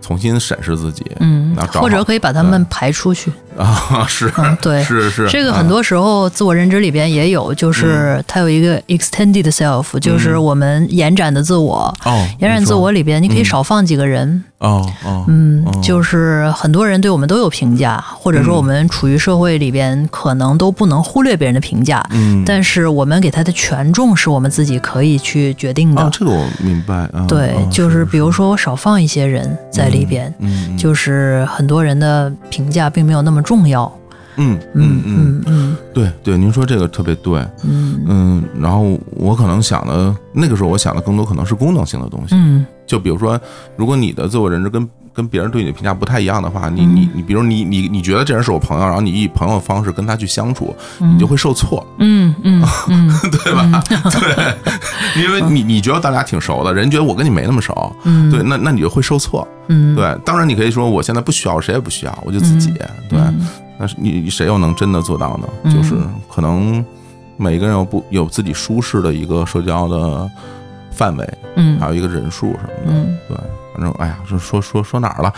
[0.00, 3.32] 重新审视自己，嗯然后，找好或者可以把他们排出去。
[3.58, 5.58] 啊，是嗯，对，是是，这个啊。
[5.58, 11.92] 很多时候自我认知里边也有，就是它有一个 extended self，就是我们延展的自我。
[12.04, 13.44] 哦，延展自我里边，你可以嗯。
[13.44, 18.58] 少放几个人，哦哦，嗯哦，就是很多人对我们都有评价，或者说嗯。
[18.58, 26.02] 我们处于社会里边，可能都不能忽略别人的评价，嗯，但是我们给他的权重是我们自己可以去决定的。
[26.02, 30.32] 哦，这个我明白，啊对，哦就是比如说我少放一些人在里边，
[30.76, 33.90] 就是很多人的评价并没有那么重要。
[34.36, 35.42] 嗯嗯嗯，嗯。
[35.46, 38.04] 嗯对对，您说这个特别对，嗯。
[38.06, 42.66] 嗯，然后我可能想的那个时候，我想的更多可能是功能性的东西，嗯。
[42.86, 43.40] 就比如说，
[43.74, 44.86] 如果你的自我认知跟
[45.18, 53.82] 跟别人对你的评价不太一样的话，你嗯你你，比如你你你觉得这人是我朋友，然后你以朋友的方式跟他去相处，嗯，你就会受挫，嗯嗯嗯 对吧？
[53.84, 59.46] 对，因为你你觉得咱俩挺熟的，人觉得我跟你没那么熟，嗯，对，那那你就会受挫。
[59.66, 62.70] 嗯，对，当然你可以说我现在不需要，谁也不需要，我就自己。
[63.08, 63.46] 对，嗯
[63.80, 65.48] 但是你你谁又能真的做到呢？
[65.64, 65.94] 嗯就是
[66.32, 66.84] 可能
[67.36, 70.30] 每个人有不有自己舒适的一个社交的
[70.90, 72.82] 范围，嗯还有一个人数什么的。
[72.86, 73.36] 嗯，对，
[73.78, 75.32] 反正哎呀，说说说说哪儿了？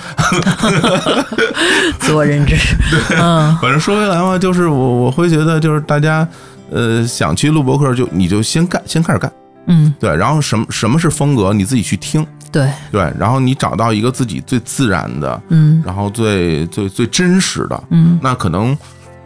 [2.00, 2.56] 自我认知，
[3.20, 6.26] 嗯反正说回来嘛，就是我我会觉得就是大家
[6.70, 9.30] 呃想去录博客就你就先干，先开始干。
[9.66, 12.26] 嗯，对，然后什么什么是风格，你自己去听。
[12.50, 18.76] 对，对，然后你找到一个自己最自然的，嗯然后最最最真实的，嗯那可能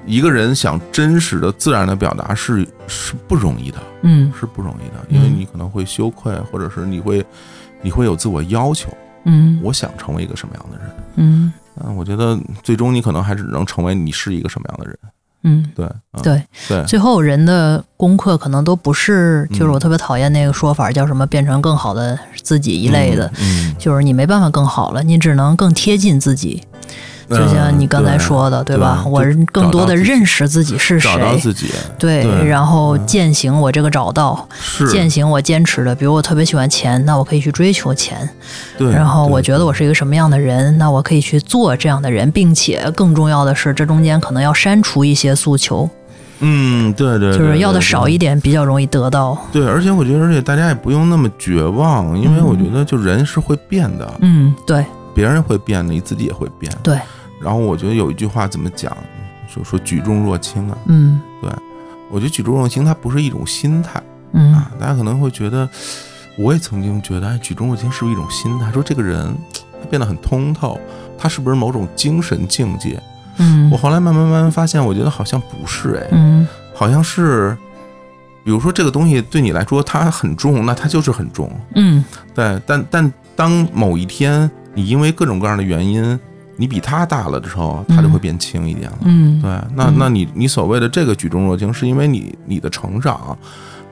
[0.05, 7.25] 一个人想真实的、自然的表达是是不容易的，嗯是不容易的，因为你可能会羞愧，或者是你会
[7.81, 8.89] 你会有自我要求，
[9.25, 10.87] 嗯我想成为一个什么样的人。
[11.17, 14.99] 嗯嗯，我觉得最终你可能还是能成为你是一个什么样的人。
[15.47, 15.85] 嗯，对，
[16.15, 26.63] 嗯、对，对，最后人的功课可能都不是，就是我嗯特别讨厌那个说法，叫什么变成更好的自己一类的，嗯，就是你没办法更好了，你只能更贴近自己。
[27.31, 29.01] 就像你刚才说的，对吧？
[29.05, 34.47] 对我更多的认识自己是找到谁，自己，对，对然后践行我这个找到，
[34.91, 35.95] 践行我坚持的。
[35.95, 38.29] 比如我特别喜欢钱，那我可以去追求钱。
[38.77, 45.89] 对，然后我觉得我是一个什么样的人，那我可以去做这样的人，并且更重要的是，这中间可能要删除一些诉求，
[46.41, 49.37] 嗯，对对，就是要的少一点，比较容易得到。
[49.53, 54.85] 对，而且我觉得，而且大家也不用那么绝望，因为我觉得就人是会变的，嗯，对
[55.15, 56.73] 别人会变的，你自己也会变。
[56.83, 56.99] 对，
[57.41, 58.97] 然后我觉得有一句话怎么讲，
[59.55, 60.77] 就说举重若轻啊。
[60.87, 61.21] 嗯。
[61.41, 61.51] 对。
[62.11, 64.03] 我觉得举重若轻它不是一种心态。
[64.33, 64.53] 嗯。
[64.55, 65.69] 啊，大家可能会觉得，
[66.37, 68.71] 我也曾经觉得，哎，举重若轻是不是一种心态？
[68.73, 69.35] 说这个人
[69.81, 70.79] 他变得很通透，
[71.17, 73.01] 他是不是某种精神境界？
[73.39, 73.71] 嗯。
[73.71, 76.47] 我后来慢慢慢慢发现，我觉得好像不是，哎，嗯。
[76.75, 77.57] 好像是，
[78.45, 82.05] 比如说这个东西对你来说它很重，那它就是很重，嗯。
[82.35, 86.19] 对，但但当某一天你因为各种各样的原因，
[86.57, 88.99] 你比他大了的时候，它就会变轻一点了。
[89.03, 93.37] 嗯，对，那那你你所谓的这个举重若轻，是因为你你的成长，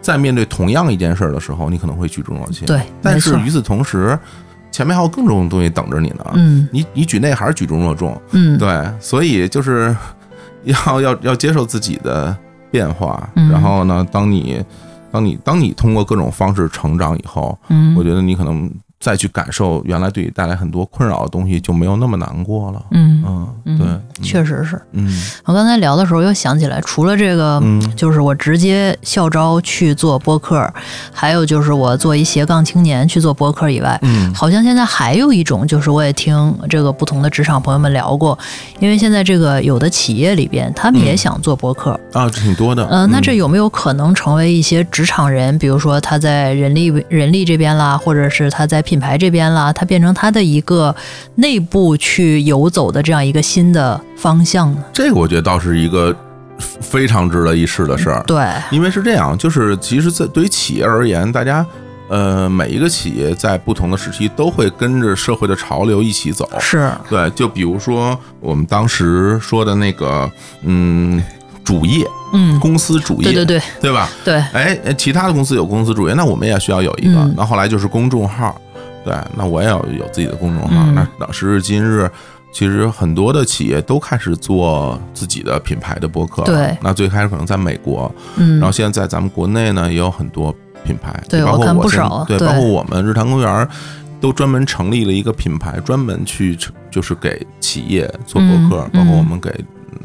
[0.01, 4.18] 在面对同样一件事儿的时候，你可能会举重若轻。，对，但是与此同时，
[4.71, 6.25] 前面还有更重的东西等着你呢。
[6.35, 9.95] 嗯你你举那还是举重若重，嗯对，所以就是
[10.64, 12.37] 要要要接受自己的
[12.71, 14.64] 变化，嗯然后呢，当你
[15.11, 18.71] 当你当你通过各种方式成长以后，嗯，我觉得你可能
[19.03, 22.81] 再去感受原来对你带来很多困扰的东西，就没有那么难过了。
[22.93, 24.81] 嗯嗯，嗯对，确实是。
[24.93, 25.12] 嗯
[25.45, 30.73] 我刚才聊的时候又想起来，除了这个，嗯就是我直接校招去做播客，
[31.12, 38.38] 还有就是我做一斜杠青年去做播客以外，嗯好像现在还有一种，就是我也听这个不同的职场朋友们聊过，
[38.79, 42.87] 因为现在这个有的企业里边，他们也嗯想做播客，啊，挺多的。
[42.88, 50.94] 嗯、那这有没有可能成为一些职场人，比如说他在人力人力这边啦，或者是他在品牌这边了，它变成它的一个
[51.37, 54.85] 内部去游走的这样一个新的方向呢？
[54.92, 56.14] 这个我觉得倒是一个
[56.59, 58.22] 非常值得一试的事儿。
[58.26, 61.64] 对，因为是这样，就是其实，在对于企业而言，大家
[62.11, 66.46] 呃每一个企业在不同的时期都会跟着社会的潮流一起走。
[66.61, 70.31] 是，对，就比如说我们当时说的那个，
[70.64, 71.22] 嗯，
[71.64, 74.11] 主业嗯，公司主业，对对对对吧？
[74.22, 77.20] 对，哎，其他的公司有公司主业，那我们也需要有一个。
[77.20, 78.61] 嗯那后来就是公众号，
[79.05, 80.85] 对，那我也要有自己的公众号。
[80.87, 82.11] 嗯那那时至今日，
[82.53, 86.43] 其实很多的企业都开始做自己的品牌的博客。
[86.43, 93.69] 对那最开始可能在美国，嗯，然后现在在咱们国内呢也有很多品牌，对包括我现不少对，对包括我们日坛公园。
[94.23, 96.57] 都专门成立了一个品牌，专门去
[96.93, 99.51] 就是给企业做博客，嗯包括我嗯们给
[99.91, 99.99] 嗯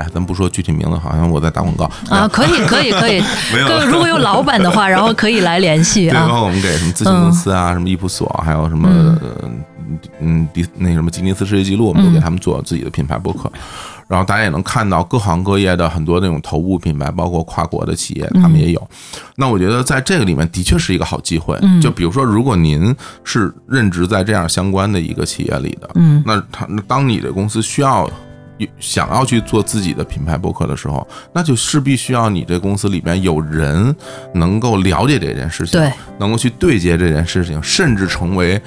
[0.00, 6.26] 哎，咱不说具体名字，好像我在打广告啊，可以可以可以， 没有如果有老板的话，然后可以来联系啊。
[6.26, 8.88] 括我们给什么咨询公司啊，什么易普索，还有什么
[9.20, 9.50] 呃
[10.20, 13.50] 嗯迪那什么吉尼斯世界纪录，我们都给他们做自己的品牌博客。
[14.08, 18.90] 然后大家也能看到各行各业的很多那种头部品牌，包括跨国的企业，他们也有。
[19.36, 21.56] 那我觉得在这个里面的确是一个好机会。
[21.80, 28.10] 就比如说，如果您是任职在这样相关的一个企业里的，嗯，那他那当你的公司需要
[28.78, 33.94] 想要去做自己的品牌博客的时候，那就势必需要你这公司里边有人
[34.34, 38.60] 能够了解这件事情，对，能够去对接这件事情，甚至成为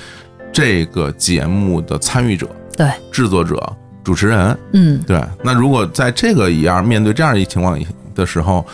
[0.52, 3.62] 这个节目的参与者、对，制作者、
[4.04, 4.58] 主持人。
[4.74, 7.80] 嗯，对，那如果在这个一样面对这样一情况
[8.14, 8.66] 的时候，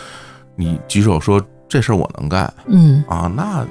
[0.56, 2.52] 你举手说这事儿我能干。
[2.66, 3.66] 嗯，啊，那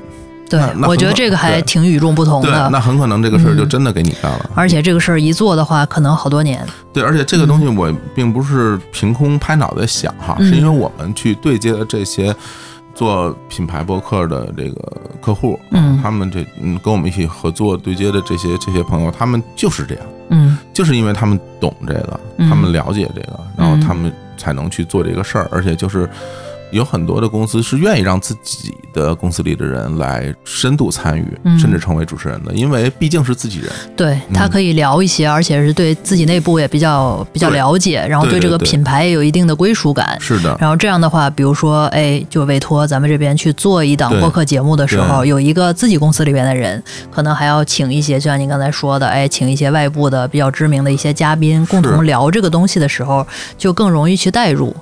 [0.50, 2.70] 对我觉得这个还挺与众不同对，的。
[2.72, 4.50] 那很可能这个事儿就嗯真的给你干了。
[4.56, 6.66] 而且这个事儿一做的话，可能好多年。
[6.92, 12.36] 对，而且这个东西我并不是凭空拍脑袋想哈，嗯是因为我们去对接的这些
[12.96, 26.10] 做品牌博客的这个客户，嗯他们这嗯跟我们一起合作对接的这些这些朋友，他们就是这样，嗯就是因为他们懂这个，嗯他们了解这个，然后他们才能去做这个事儿，而且就是。
[26.72, 31.60] 有很多的公司是愿意让自己的公司里的人来深度参与，嗯。
[31.60, 33.70] 甚至成为主持人的，因为毕竟是自己人。
[33.96, 40.18] 对他可以聊一些，而且是对自己内部也比较比较了解，然后对这个品牌也有一定的归属感。
[40.22, 53.26] 是的，然后这样的话，比如说，哎，就委托咱们这边去做一档播客节目的时候，有一个自己公司里边的人，可能还要请一些，就像您刚才说的，哎，请一些外部的比较知名的一些嘉宾，共同聊这个东西的时候，
[53.58, 54.74] 就更容易去带入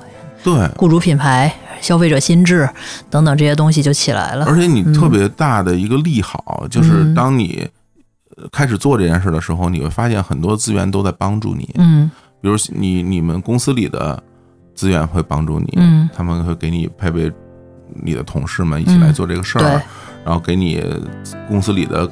[0.48, 2.70] 对，雇主品牌、消费者心智
[3.10, 4.46] 等等这些东西就起来了。
[4.46, 7.14] 而且你特别大的一个利好，就是嗯。
[7.14, 7.68] 当你
[8.38, 11.70] 呃开始做这件事的时候，你会发现很多资源都在帮助你。
[11.78, 12.10] 嗯。
[12.40, 14.24] 比如你你们公司里的
[14.74, 16.10] 资源会帮助你，嗯。
[16.16, 17.30] 他们会给你配备
[18.02, 19.70] 你的同事们一起来做这个事儿，对
[20.24, 20.82] 然后给你
[21.50, 22.10] 公司里的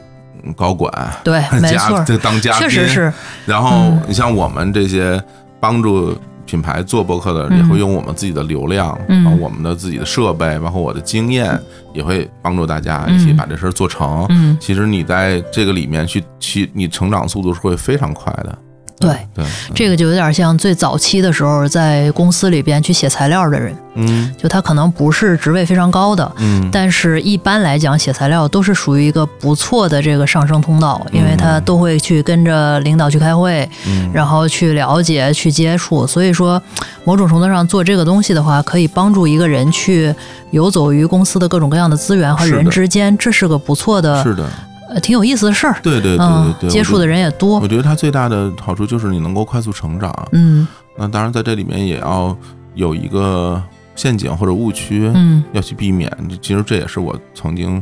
[0.57, 0.91] 高管
[1.23, 3.13] 对， 没嘉错，就 当嘉宾，确实是，
[3.45, 4.01] 然后嗯。
[4.07, 5.23] 你像我们这些
[5.59, 11.59] 帮助品牌做博客的，嗯也会用我们自己的流量，嗯然后我们的自己的设备，包括我的经验，
[11.93, 14.25] 也会帮助大家嗯一起把这事儿做成。
[14.29, 18.57] 嗯，其实你在这个里面去去，你成长速度是会非常快的。
[18.99, 19.15] 对。
[19.33, 36.07] 对，这个就有点像最早期的时候，在公司里边去写材料的人，嗯就他可能不是职位非常高的，嗯，但是一般来讲，写材料都是属于一个不错的这个上升通道，因为他都会去跟着领导去开会，嗯然后去了解、去接触。
[36.07, 36.61] 所以说，
[37.03, 40.15] 某种程度上做这个东西的话，可以帮助一个人去
[40.51, 44.49] 游走于公司的各种各样的资源和人之间，这是个不错的、是的，
[44.89, 45.75] 呃挺有意思的事儿。
[45.81, 47.19] 对对对嗯对对，接触的人。
[47.19, 47.67] 也多我。
[47.67, 50.13] 觉得它最大的好处就是你能够快速成长。
[50.31, 50.67] 嗯
[50.97, 52.35] 那当然，在这里面也要
[52.73, 53.61] 有一个
[53.95, 56.11] 陷阱或者误区，嗯要去避免。
[56.41, 57.81] 其实这也是我曾经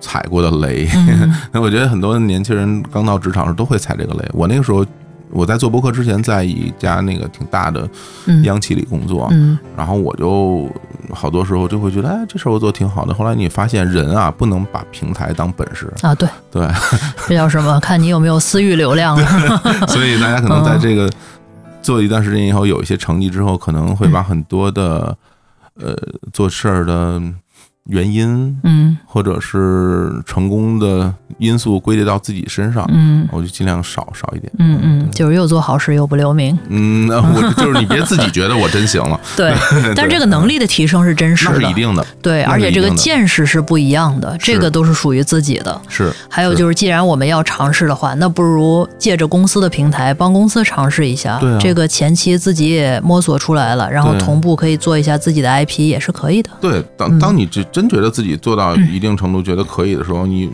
[0.00, 0.88] 踩过的雷。
[1.52, 4.28] 我觉得很多年轻人刚到职场时都会踩这个雷。
[4.32, 4.84] 我那个时候，
[5.34, 7.86] 我在做播客之前，在一家那个挺大的
[8.26, 10.70] 嗯央企里工作，嗯然后我就
[11.12, 13.12] 好多时候就会觉得，哎，这事儿我做挺好的。
[13.12, 16.66] 后来你发现，人啊，不能把平台当本事，啊，对，对，
[17.28, 17.78] 这叫什么？
[17.80, 19.86] 看你有没有私域流量了。
[19.88, 21.10] 所以大家可能在这个
[21.82, 25.16] 做一段时间以后，有一些成绩之后，可能会把很多的
[25.80, 25.96] 呃
[26.32, 27.20] 做事儿的
[27.90, 34.50] 原因，嗯或者是成功的因素归结到自己身上，嗯我就尽量少少一点。
[34.58, 36.58] 嗯嗯，就是又做好事又不留名。
[36.68, 39.52] 嗯，那我就是你别自己觉得我真行了， 对，
[39.94, 45.80] 但是这个能力的提升是真实的是一，定的，对，而且这个见识是不一样的，这个都是属于自己的。
[45.88, 46.12] 是。
[46.28, 51.38] 还有就是，既然我们要尝试的话，那不如借着公司的平台帮公司尝试一下。
[51.38, 56.50] 对啊这个前期自己也摸索出来了，然后同步可以做一下自己的 IP 也是可以的。
[56.60, 60.48] 对，嗯当当你真真觉得自己做到一定程度，觉得可以的时候，你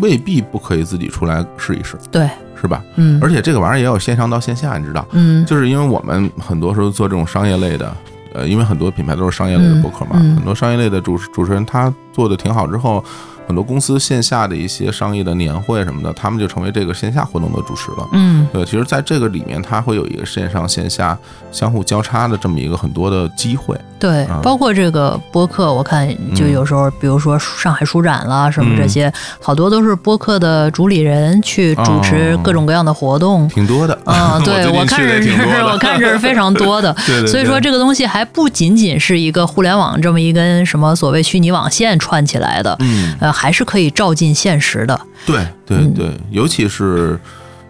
[0.00, 2.26] 未必不可以自己出来试一试，对，
[2.58, 2.82] 是吧？
[2.96, 5.44] 嗯，而且这个玩意儿也有线上到线下，你知道，嗯。
[5.44, 7.94] 就是因为我们很多时候做这种商业类的，
[8.32, 13.04] 呃，因为很多品牌都是商业类的博客嘛，很多商业类的主主持人他做的挺好之后，
[13.46, 18.08] 很多公司线下的一些商业的年会什么的，他们就成为这个线下活动的主持了。
[18.12, 21.16] 嗯对，其实在这个里面，它会有一个线上线下
[21.52, 23.76] 相互交叉的这么一个很多的机会。
[23.98, 33.48] 对啊，包括这个播客，我看就嗯有时候，比如说上海书展啦什么这嗯些，好多都是播客的主理人去主持哦各种各样的活动。
[33.48, 35.30] 挺多的啊， 对我看着是
[35.64, 36.92] 我看着是非常多的。
[37.06, 44.98] 对对对所以说这个东西还不仅仅是一个互联网这么一根什么所谓虚拟网线串起来的，嗯，呃，还是可以照进现实的。
[45.26, 45.92] 对对嗯。
[45.92, 47.20] 对，尤其是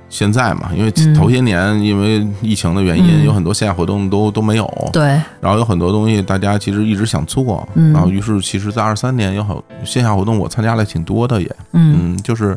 [0.09, 1.13] 现在嘛，因为嗯。
[1.13, 3.25] 头些年因为疫情的原因，嗯。
[3.25, 5.03] 有很多线下活动都都没有，对，
[5.41, 7.93] 然后有很多东西大家其实一直想做，嗯。
[7.93, 12.15] 然后于是其实，在二三年有好线下活动我参加了挺多的也，嗯。
[12.15, 12.57] 嗯，就是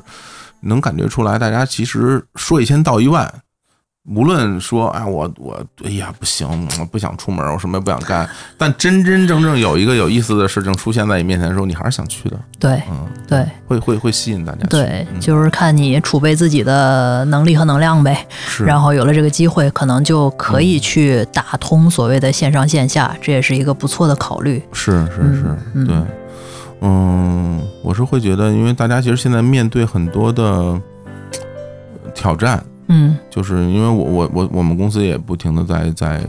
[0.62, 3.28] 能感觉出来，大家其实说一千道一万。
[4.08, 6.48] 无论说，哎，我我，哎呀，不行，
[6.80, 8.28] 我不想出门，我什么也不想干。
[8.58, 14.68] 但真真正正有一个有意思的事情出现在你面前的时候，你还是想去的，对嗯，对会会会吸引大家去。
[14.68, 18.26] 对，嗯就是看你储备自己的能力和能量呗。
[18.48, 24.64] 是，然后有了这个机会，可能就可以去打通所谓的线上线下，这也是一个不错的考虑。
[24.72, 25.96] 是是是对，
[26.82, 30.82] 嗯，我是会觉得，因为大家其实现在面对很多的呃
[32.16, 36.22] 挑战，嗯就是因为我我我我们公司也不停的在在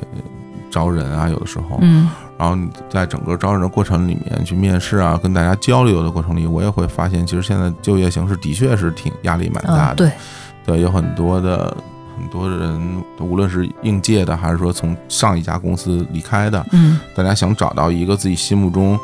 [0.70, 2.08] 招人啊，有的时候，嗯
[2.38, 9.96] 然后你在整个招人的过程里面去面试啊，跟大家交流的过程里，我也会发现，其实现在就业形势的确是挺压力蛮大啊，的。
[9.96, 10.12] 对，
[10.64, 11.76] 对，有很多的
[12.16, 18.98] 很多人，无论是应届的，还是说从上一家公司离开的，嗯大家想找到一个自己心目中，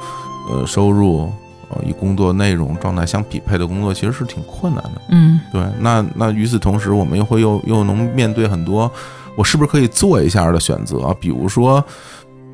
[0.50, 1.30] 呃，收入。
[1.68, 5.02] 呃，与工作内容状态相匹配的工作，其实是挺困难的。
[5.08, 5.40] 嗯。
[5.52, 8.90] 对，那那与此同时，我们又会又又能面对很多，
[9.36, 11.14] 我是不是可以做一下的选择？
[11.20, 11.84] 比如说，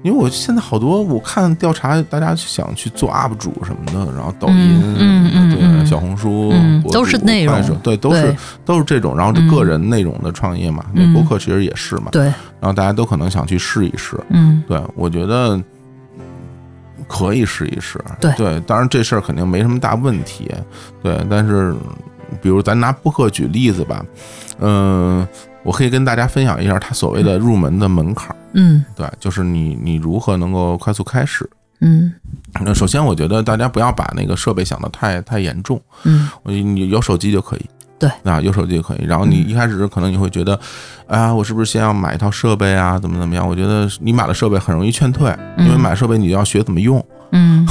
[0.02, 5.78] 因为我现在好多我看调查，大家想去做 UP 主什么的，然后抖音嗯嗯嗯嗯。
[5.78, 8.34] 对，小红书、嗯都是内容对，都是
[8.64, 11.12] 都是这种，然后个人内容的创业嘛，那嗯。
[11.12, 14.62] 播客其实也是嘛，对，然后大家都可能想去试一试，嗯。
[14.66, 15.60] 对我觉得
[17.12, 18.32] 可以试一试，对。
[18.38, 20.50] 对，当然这事儿肯定没什么大问题，
[21.02, 21.74] 对，但是
[22.40, 24.02] 比如咱拿播客举例子吧，
[24.60, 25.28] 嗯、
[25.62, 28.82] 我可以跟大家分享一下它所谓的入门的门槛儿，嗯。
[28.96, 31.48] 对，就是你你如何能够快速开始。
[31.80, 32.10] 嗯。
[32.64, 36.30] 那首先，我觉得大家不要把那个设备想得太太严重，嗯。
[36.44, 37.66] 你有手机就可以。
[38.02, 39.04] 对啊，有手机就可以。
[39.04, 40.58] 然后你一开始可能你会觉得，
[41.06, 42.98] 啊，我是不是先要买一套设备啊？
[42.98, 43.48] 怎么怎么样？
[43.48, 45.28] 我觉得你买了设备很容易劝退，
[45.58, 47.04] 因为嗯买设备你要学怎么用。
[47.32, 47.66] 嗯，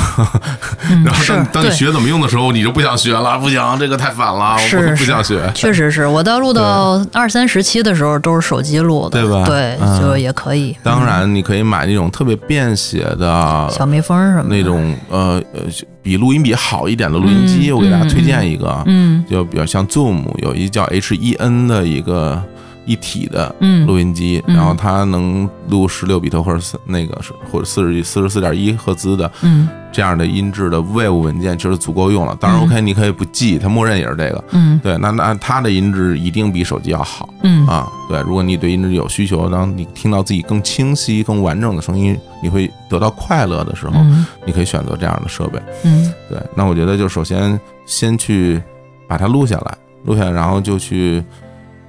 [0.89, 5.39] 嗯 然后当当你学怎么用的时候，你就不想学了，不行，这个太烦了，我不不是是想学。
[5.53, 9.45] 确实是我到录到二三十期的时候都是手机录的，对吧？
[9.45, 10.01] 对，嗯。
[10.01, 10.75] 就也可以。
[10.83, 14.55] 当然，你可以买那种特别便携的小蜜蜂什么的。
[14.55, 15.61] 那，种呃呃，
[16.01, 19.23] 比录音笔好一点的录音机，嗯我给大家推荐一个，嗯。
[19.29, 22.41] 就比较像 Zoom 有一叫 H E N 的一个
[22.85, 23.85] 一体的嗯。
[23.85, 24.55] 录音机，嗯。
[24.55, 29.67] 然后它能录十六比特或者四那个是或者四十四十四点一赫兹的嗯。
[29.91, 32.33] 这样的音质的 WAV 文件，其实足够用了。
[32.39, 32.63] 当然嗯。
[32.63, 34.43] OK，你可以不记，它默认也是这个。
[34.51, 34.79] 嗯。
[34.81, 37.29] 对，那那它的音质一定比手机要好。
[37.43, 37.67] 嗯。
[37.67, 37.91] 啊。
[38.07, 44.25] 对，如果你对音质有需求，当你听到自己更清晰、更完整的声音，你会得到快乐的时候，嗯。
[44.45, 45.61] 你可以选择这样的设备。
[45.83, 46.13] 嗯。
[46.29, 48.61] 对，那我觉得就首先先去
[49.09, 51.21] 把它录下来，录下来，然后就去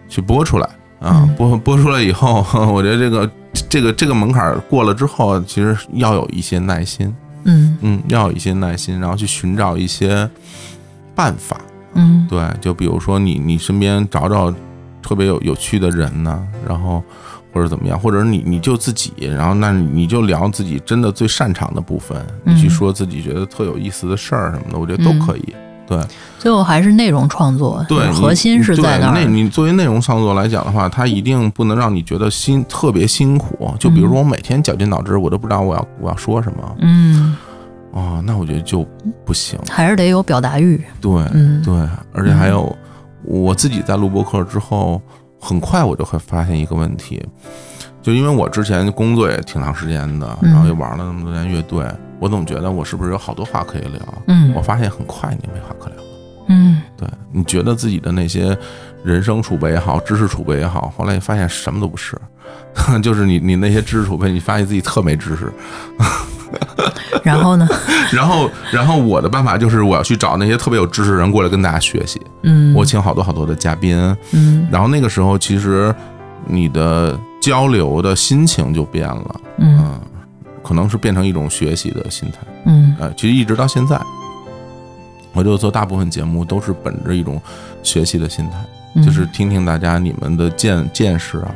[0.09, 0.69] 去播出来
[1.03, 3.31] 啊嗯，播播出来以后， 我觉得这个
[3.69, 7.77] 这个这个门槛过了之后，其实要有一些耐心，嗯。
[7.81, 10.29] 嗯，要有一些耐心，然后去寻找一些
[11.15, 11.61] 办法。
[11.95, 12.27] 嗯。
[12.31, 14.55] 对，就比如说你你身边找找
[15.03, 17.03] 特别有有趣的人呢，然后
[17.53, 25.19] 或者怎么样，或者你你就自己，然后那你就聊自己真的最擅长的部分，你去嗯说自己觉得特有意思的事儿什么的，我觉得都嗯。
[25.19, 25.55] 可以。
[25.97, 26.07] 对
[26.39, 29.15] 最后还是内容创作，对，核心是在那儿。
[29.15, 33.73] 那你作为内容创作来讲的话，它一定不能让你觉得辛特别辛苦。
[33.79, 37.37] 就比如说我每天绞尽脑汁，我都不知道我要我要说什么嗯，
[37.93, 38.85] 哦，那我觉得就
[39.25, 39.57] 不行。
[39.71, 40.83] 还是得有表达欲。
[41.01, 41.75] 对，嗯对，
[42.13, 42.77] 而且还有
[43.25, 45.01] 我自己在录播课之后，
[45.41, 47.25] 很快我就会发现一个问题，
[48.03, 51.87] 就因为我之前工作也挺长时间的，嗯然后又玩了那么多年乐队，
[52.19, 54.01] 我总觉得我是不是有好多话可以聊？
[54.27, 55.97] 嗯我发现很快你没话可聊。
[56.49, 58.57] 嗯对你觉得自己的那些
[59.05, 62.19] 人生储备也好，知识储备也好，后来你发现什么都不是，
[63.01, 65.51] 就是你你那些知识储备，你发现自己特没知识。
[67.23, 67.67] 然后呢？
[68.13, 72.21] 然后，然后我的办法就是我要去找那些特别有知识的人过来跟大家学习。
[72.43, 73.97] 嗯，我请好多好多的嘉宾，
[74.33, 75.95] 嗯然后那个时候其实
[76.45, 80.01] 你的交流的心情就变了，嗯嗯，
[80.63, 82.39] 可能是变成一种学习的心态。
[82.67, 84.01] 嗯呃，其实一直到现在，
[85.33, 87.43] 我就做大部分节目都是本着一种
[87.83, 88.59] 学习的心态。
[88.95, 91.51] 嗯，就是听听大家你们的见见识啊，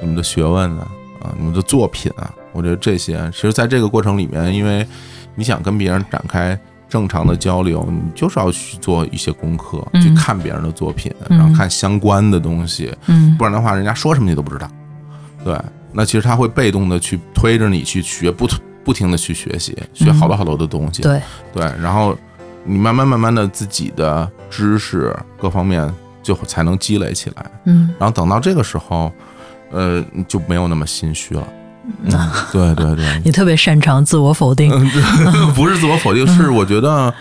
[0.00, 0.86] 你们的学问啊，
[1.20, 4.86] 啊，你们的作品啊，我觉得这些，其实在这个过程里面，因为
[5.34, 6.56] 你想跟别人展开
[6.88, 14.70] 正常的交流，你就是要去做一些功课，嗯去看别人的作品，嗯然后看相关的东西，嗯不然的话，人家说什么你都不知道。
[15.44, 15.56] 对，
[15.92, 18.48] 那其实他会被动的去推着你去学，不
[18.82, 21.02] 不停的去学习，学好多好多的东西。
[21.02, 21.20] 对，
[21.52, 22.16] 对，然后
[22.64, 25.92] 你慢慢慢慢的自己的知识各方面
[26.22, 27.44] 就才能积累起来。
[27.64, 29.12] 嗯然后等到这个时候，
[29.70, 31.46] 呃，就没有那么心虚了。
[32.02, 34.70] 嗯，对对对， 你特别擅长自我否定，
[35.54, 37.12] 不是自我否定，是我觉得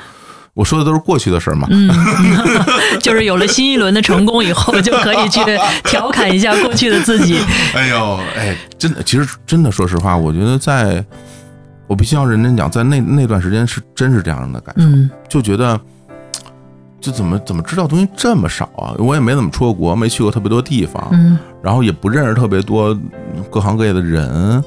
[0.53, 1.67] 我说的都是过去的事儿嘛。
[1.71, 1.89] 嗯，
[3.01, 5.39] 就是有了新一轮的成功以后，就可以去
[5.83, 7.39] 调侃一下过去的自己。
[7.73, 11.03] 哎呦，哎，真的，其实真的，说实话，我觉得在，
[11.87, 15.79] 我必须要认真讲，在那那段时间是真是这样的感受，嗯就觉得。
[17.01, 18.95] 就怎么怎么知道东西这么少啊？
[18.97, 22.97] 我也没怎么出过国，没去过特别多地方，嗯然后也不认识特别多
[23.51, 24.63] 各行各业的人，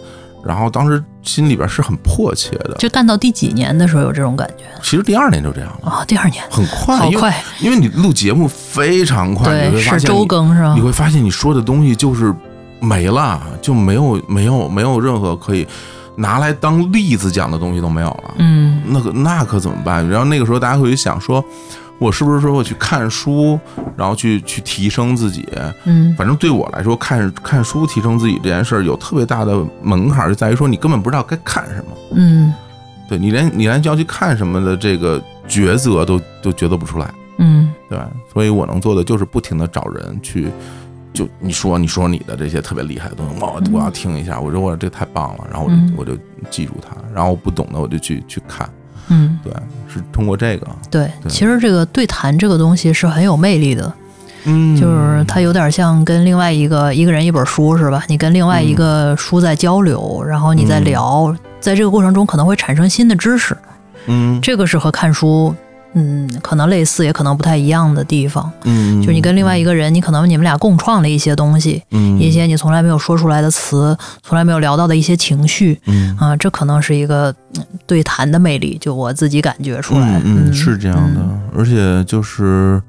[0.47, 2.75] 然后当时心里边是很迫切的。
[2.79, 6.05] 就干到第几年的时候有这种感觉其实第二年就这样了，啊？
[6.07, 10.81] 第二年，很快，因为好快，因为你录节目非常快，你对，会发是周现你更是吧你？
[10.81, 12.33] 会发现你说的东西就是
[12.81, 15.67] 没了，就没有没有没有任何可以
[16.17, 18.35] 拿来当例子讲的东西都没有了。
[18.39, 20.09] 嗯那个那可怎么办？
[20.09, 21.45] 然后那个时候大家会想说，
[21.99, 23.59] 我是不是说我去看书，
[23.97, 25.49] 然后去去提升自己？
[25.85, 31.91] 嗯反正对我来说，看看书提升自己这件事儿有特别大的门槛，就在于说你根本不知道该看什么。
[32.13, 32.53] 嗯
[33.09, 37.09] 对你连你连要去看什么的这个抉择都都抉择不出来。
[37.39, 38.09] 嗯对吧？
[38.33, 40.51] 所以我能做的就是不停的找人去，
[41.13, 46.17] 就你说你说你的这些特别厉害的东西，我我要听一下，我说我这太棒了，然后我就、嗯我就
[46.51, 48.69] 记住它，然后不懂的我就去去看，
[49.09, 49.53] 嗯，对，
[49.87, 53.93] 是通过这个，对，对其实这个对谈这个东西是很有魅力的。
[54.49, 58.05] 嗯就是它有点像跟另外一个一个人一本书是吧？
[58.07, 63.57] 你跟另外一个书在交流，然后你在聊，在这个过程中可能会产生新的知识，
[64.07, 65.53] 嗯这个是和看书。
[65.99, 72.19] 嗯，可能类似，也可能不太一样的地方，嗯，就是你跟另外一个人，你可能你们俩共创了一些东西，嗯。
[72.21, 80.21] 一些你从来没有说出来的词，从来没有聊到的一些情绪，嗯啊，这可能是一个嗯对谈的魅力，就我自己感觉出来。
[80.25, 81.21] 嗯嗯是这样的，
[81.57, 82.81] 而且就是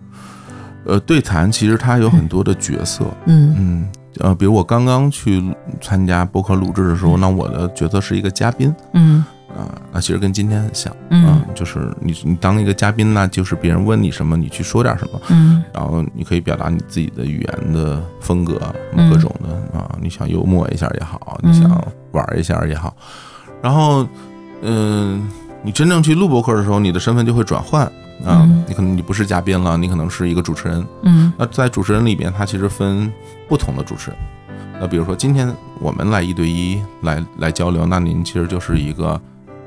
[0.86, 3.55] 呃对谈其实它有很多的角色，嗯。
[3.58, 3.88] 嗯。
[4.20, 5.43] 呃，比如我刚刚去
[5.80, 9.24] 参加播客录制的时候，那我的角色是一个嘉宾，嗯
[9.58, 11.26] 啊，那其实跟今天很像，嗯。
[11.26, 15.64] 啊，就是你你当一个嘉宾呢，就是别人问你什么，你去说点什么，嗯。
[15.74, 18.62] 然后你可以表达你自己的语言的风格，
[18.93, 19.10] 嗯。
[19.10, 21.70] 各种的啊，你想幽默一下也好，嗯你想
[22.12, 22.95] 玩一下也好，
[23.62, 24.08] 然后
[24.62, 25.30] 嗯、
[25.64, 27.84] 你真正去录播客的时候，你的身份就会转换
[28.26, 31.34] 啊嗯，你可能你不是嘉宾了，你可能是一个主持人，嗯。
[31.38, 33.12] 那在主持人里边，他其实分
[33.47, 34.20] 不同的主持人。
[34.80, 39.20] 那比如说今天我们来一对一来来交流，那您其实就是一个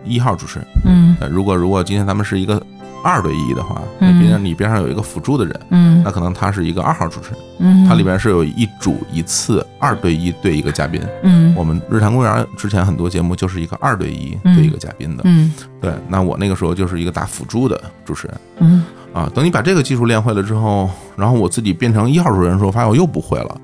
[0.05, 0.69] 一号主持人。
[0.85, 2.61] 嗯呃，如果如果今天咱们是一个
[3.03, 11.01] 二对一的话，那嗯边上你边上有一个辅助的人，嗯那可能他是一个二号主持人，嗯，他里边是有一主一次二对一对一个嘉宾。
[11.23, 15.93] 嗯我们日坛公园之前很多节目就是一个二对一嗯对一个嘉宾的，嗯对。
[16.09, 18.37] 那我那个时候就是一个打辅助的主持人。
[18.59, 23.61] 嗯啊，等你把这个技术练会了之后，然后我自己变成一号主持人的时候，发现我又不会了。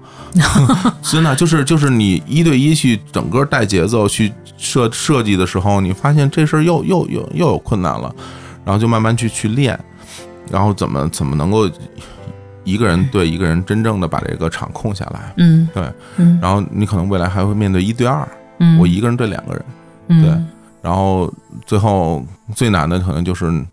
[1.02, 8.14] 真的就是就是你一对一去整个带节奏去设设计的时候，你发现这事儿又又又又有困难了，
[8.64, 9.78] 然后就慢慢去去练，
[10.50, 11.70] 然后怎么怎么能够
[12.64, 15.32] 一个人对一个人真正的把这个场控下来。
[15.38, 15.68] 嗯。
[15.72, 15.84] 对，
[16.16, 16.38] 嗯。
[16.42, 18.28] 然后你可能未来还会面对一对二，
[18.58, 19.64] 嗯，我一个人对两个人，
[20.08, 20.22] 嗯。
[20.22, 20.30] 对。
[20.82, 21.32] 然后
[21.64, 22.22] 最后
[22.54, 23.64] 最难的可能就是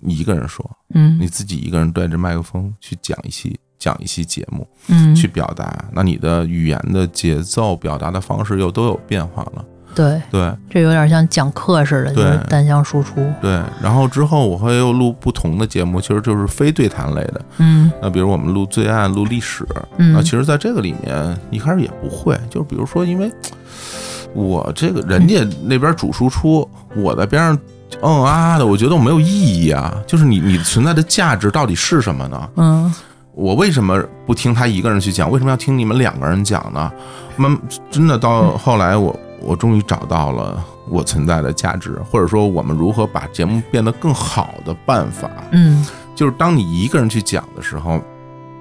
[0.00, 1.18] 你一个人说，嗯。
[1.20, 5.14] 你自己一个人对着麦克风去讲一期讲一期节目，嗯。
[5.14, 9.64] 去表达，那你的语言的节奏、表达的方式又都有变化了。
[9.94, 10.52] 对，对。
[10.68, 13.14] 这有点像讲课似的，就是单向输出。
[13.40, 17.42] 对，然后之后我会又录不同的节目，其实就是非对谈类的。
[17.56, 17.90] 嗯。
[18.02, 19.66] 那比如我们录罪案、录历史，
[19.96, 20.12] 嗯。
[20.12, 23.32] 那其实在这个里面一开始也不会，就是比如说，因为
[24.34, 27.58] 我这个人家那边主输出，我在边上
[28.02, 29.26] 嗯啊的，我觉得我没有意
[29.64, 29.94] 义啊。
[30.06, 32.48] 就是你你存在的价值到底是什么呢？
[32.56, 32.94] 嗯
[33.34, 35.30] 我为什么不听他一个人去讲？
[35.30, 36.90] 为什么要听你们两个人讲呢？
[37.36, 37.54] 慢，
[37.90, 45.30] 真的到后来我，我终于找到了我存在的价值，或者说我们如何把节目变得更好的办法。
[45.50, 48.00] 嗯就是当你一个人去讲的时候，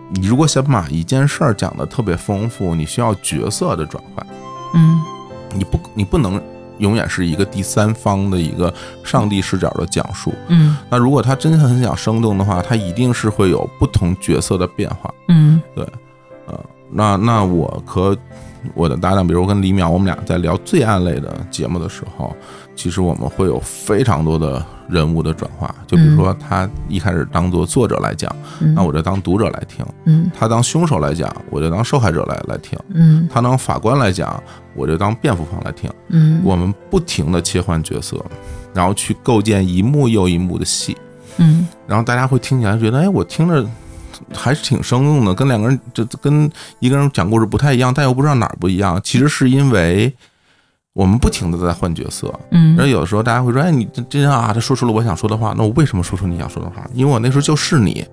[0.10, 4.28] 你如果想把一件事儿讲得特别丰富，你需要角色的转换，
[4.74, 5.00] 嗯
[5.54, 6.42] 你不你不能
[6.80, 8.74] 永远是一个第三方的一个
[9.04, 10.34] 上帝视角的讲述。
[10.48, 15.14] 嗯那如果他真的很想生动的话，他一定是会有不同角色的变化。
[15.28, 15.86] 嗯对
[16.48, 16.60] 呃，
[16.92, 18.18] 那那我和
[18.74, 22.36] 我的搭档，比如跟李淼，我们俩在聊罪案类的节目的时候，
[22.76, 25.74] 其实我们会有非常多的人物的转化。
[25.88, 34.42] 就比如说，他一开始当做作者来讲，嗯，那我就当读者来听；嗯他当凶手来讲，我就当受害者来来听；嗯他当法官来讲，
[34.76, 35.90] 我就当辩护方来听。
[36.10, 38.24] 嗯我们不停的切换角色，
[38.74, 40.96] 然后去构建一幕又一幕的戏。
[41.38, 43.66] 嗯然后大家会听起来觉得，哎，我听着
[44.34, 46.50] 还是挺生动的，跟两个人就跟
[46.80, 49.00] 一个人讲故事不太一样，但又不知道哪儿不一样。
[49.04, 50.14] 其实是因为
[50.96, 52.70] 我们不停的在换角色，嗯。
[52.78, 56.90] 然后有的时候大家会说，哎，你这这样啊，他说出了我想说的话，那我为什么说出你想说的话？
[56.94, 58.06] 因为我那时候就是你，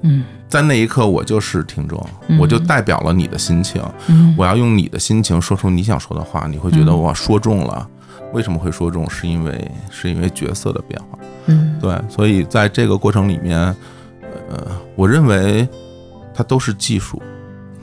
[0.00, 0.24] 嗯。
[0.48, 2.38] 在那一刻我就是听众，嗯。
[2.38, 4.34] 我就代表了你的心情，嗯。
[4.38, 7.86] 我要用你的心情说出你想说的话，你会觉得我说中了。
[8.32, 9.08] 为什么会说中？
[9.10, 11.18] 是因为是因为角色的变化。
[11.44, 11.78] 嗯。
[11.78, 13.58] 对，所以在这个过程里面，
[14.48, 14.66] 呃，
[14.96, 15.68] 我认为
[16.32, 17.20] 它都是技术，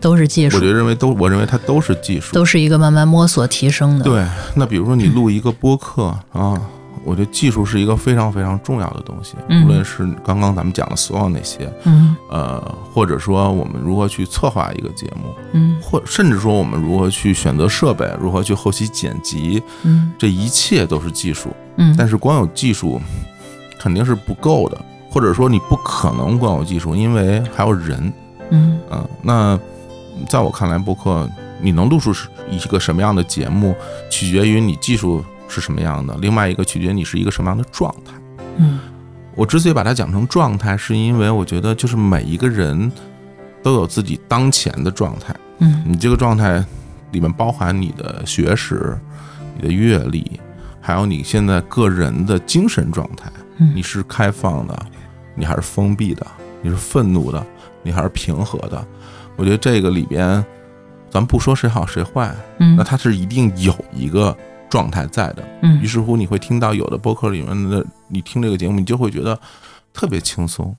[0.02, 2.34] 都是技术我觉，得认为都，我认为它都是技术。
[2.34, 4.26] 都是一个慢慢摸索提升的。，对，
[4.56, 6.60] 那比如说你录一个播客啊，
[7.06, 12.60] 我觉得技术是一个非常非常重要的东西，嗯无论是刚刚咱们讲的所有那些，嗯呃，
[12.94, 21.50] 或者说我们如何去策划一个节目，嗯或甚至说我们如何去选择设备，如何去后期剪辑，嗯这一切都是技术。
[21.78, 23.02] 嗯，但是光有技术
[23.80, 24.78] 肯定是不够的，
[25.10, 28.12] 或者说你不可能光有技术，因为还有人。
[28.52, 29.60] 嗯嗯，那
[30.28, 31.30] 在我看来，播客
[31.62, 33.76] 你能录出是一个什么样的节目，
[34.10, 38.14] 取决于你技术是什么样的，另外一个取决于你是一个什么样的状态。
[38.58, 38.80] 嗯
[39.36, 42.92] 我之所以把它讲成状态，是因为我觉得就是每一个人
[43.64, 46.64] 都有自己当前的状态，嗯你这个状态
[47.12, 48.98] 里面包含你的学识、
[49.56, 50.40] 你的阅历，
[50.82, 53.32] 还有你现在个人的精神状态。
[53.58, 54.86] 嗯你是开放的，
[55.36, 56.26] 你还是封闭的？
[56.62, 57.46] 你是愤怒的，
[57.82, 58.86] 你还是平和的？
[59.40, 60.44] 我觉得这个里边，
[61.10, 64.36] 咱不说谁好谁坏，嗯那它是一定有一个
[64.70, 65.44] 状态在的。
[65.62, 69.40] 嗯于嗯是乎，你会听到有的播客里面的，你听这个节目，你就会觉得
[69.94, 70.76] 特别轻松；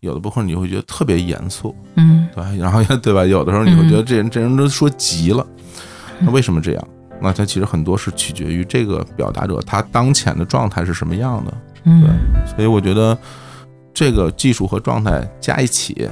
[0.00, 3.24] 有的播客你会觉得特别严肃，嗯对，然后对吧？
[3.24, 5.46] 有的时候你会觉得这人这人都说急了，
[6.18, 6.88] 那为什么这样？
[7.22, 11.54] 那它其实很多是取决于这个表达者他当前的状态是什么样的。
[11.84, 12.02] 嗯
[12.44, 13.16] 所以我觉得
[13.94, 16.08] 这个技术和状态加一起，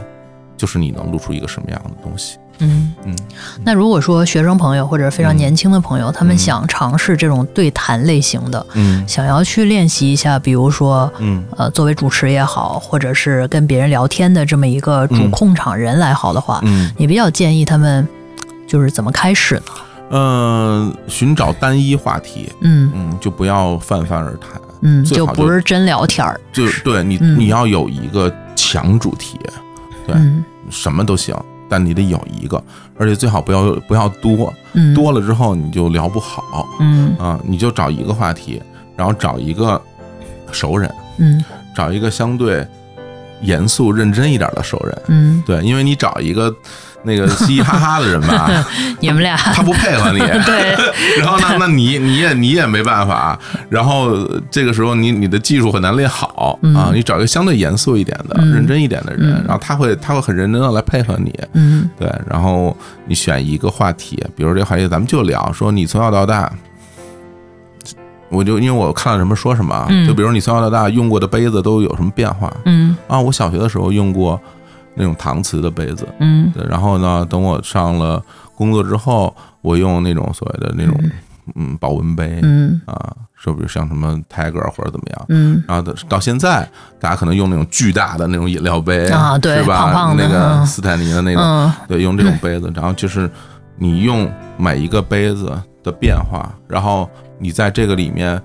[0.58, 2.36] 就是你能录出一个什么样的东西。
[2.60, 3.16] 嗯嗯。
[3.64, 11.10] 那如果说学生朋友或者非常嗯年轻的朋友，他们嗯想尝试这种对谈类型的，嗯想要去练习一下，比如说。
[11.20, 18.06] 嗯呃，作为主持也好，或者是跟别人聊天的这么一个主嗯控场人来好的话，嗯你比较建议他们
[18.66, 19.62] 就是怎么开始呢？
[20.10, 26.40] 呃，寻找单一话题，嗯嗯，就不要泛泛而谈，嗯，就就不是真聊天儿。
[26.52, 29.38] 就对你嗯你要有一个强主题，
[30.08, 31.36] 对嗯什么都行。
[31.70, 32.62] 但你得有一个，
[32.96, 37.38] 而且最好不要不要多，嗯，多了之后你就聊不好嗯啊。
[37.44, 38.62] 你就找一个话题，
[38.96, 39.78] 然后找一个
[40.50, 41.44] 熟人，嗯
[41.76, 42.66] 找一个相对
[43.42, 46.54] 严肃认真一点的熟人，嗯，对，因为你找一个
[47.04, 48.66] 那个嘻嘻哈哈的人吧，
[49.00, 49.36] 你们俩。
[49.36, 50.76] 他不配合你， 对，
[51.22, 53.38] 然后那，那你你也你也没办法，
[53.70, 56.74] 然后这个时候你你的技术很难练好嗯。
[56.74, 58.52] 啊，你找一个相对严肃一点的、嗯。
[58.52, 61.88] 认真一点的人嗯，然后他会他会很认真的来配合你，嗯。
[61.98, 62.76] 对，然后
[63.06, 66.52] 你选一个话题，比如这个话题咱们就聊说你从小到大。
[68.30, 70.06] 我就因为我看了什么说什么，嗯。
[70.06, 72.52] 就比如你从小到大用过的杯子都有什么变化。
[72.64, 72.96] 嗯。
[73.06, 73.18] 啊？
[73.20, 74.40] 我小学的时候用过
[74.94, 76.50] 那种搪瓷的杯子，嗯。
[76.52, 78.22] 对，然后呢，等我上了
[78.54, 80.94] 工作之后，我用那种所谓的那种
[81.54, 81.76] 嗯。
[81.78, 82.80] 保温杯嗯。
[82.84, 85.26] 啊，是不是像什么 Tiger 或者怎么样？
[85.30, 85.62] 嗯。
[85.66, 86.68] 然后到到现在，
[87.00, 89.84] 大家可能用那种巨大的那种饮料杯啊对是吧？
[89.86, 90.66] 胖胖的那个嗯。
[90.66, 91.72] 斯坦尼的那种，嗯。
[91.88, 93.30] 对，用这种杯子，然后就是
[93.78, 95.52] 你用每一个杯子
[95.90, 97.08] 的变化，然后
[97.38, 98.40] 你在这个里面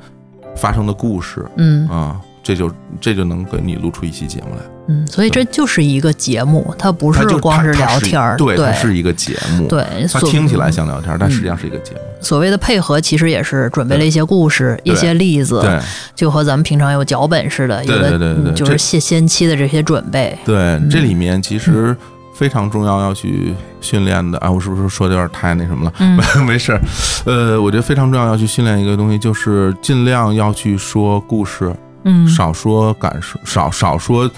[0.55, 1.87] 发生的故事嗯。
[1.89, 4.61] 啊，这就这就能给你录出一期节目来。
[4.87, 11.99] 嗯，所以这就是一个节目，它不是光它它聊天儿，对，是一个节目，对，它听起来像聊天，但实际上是一个节目。
[12.19, 15.79] 所谓的配合，其实也是准备了一些故事、一些例子，对。
[16.13, 20.37] 就和咱们平常有脚本似的，对对对对嗯就是先先期的这些准备。
[20.43, 21.95] 对，这里面其实
[22.33, 25.93] 非常重要要去训练的啊，我是不是说的有点太那什么了？
[25.99, 26.81] 嗯 没事儿，
[27.25, 31.73] 呃，我觉得非常重要要去训练一个东西，就是尽量要去说故事，
[32.03, 34.29] 嗯少说感受，少少说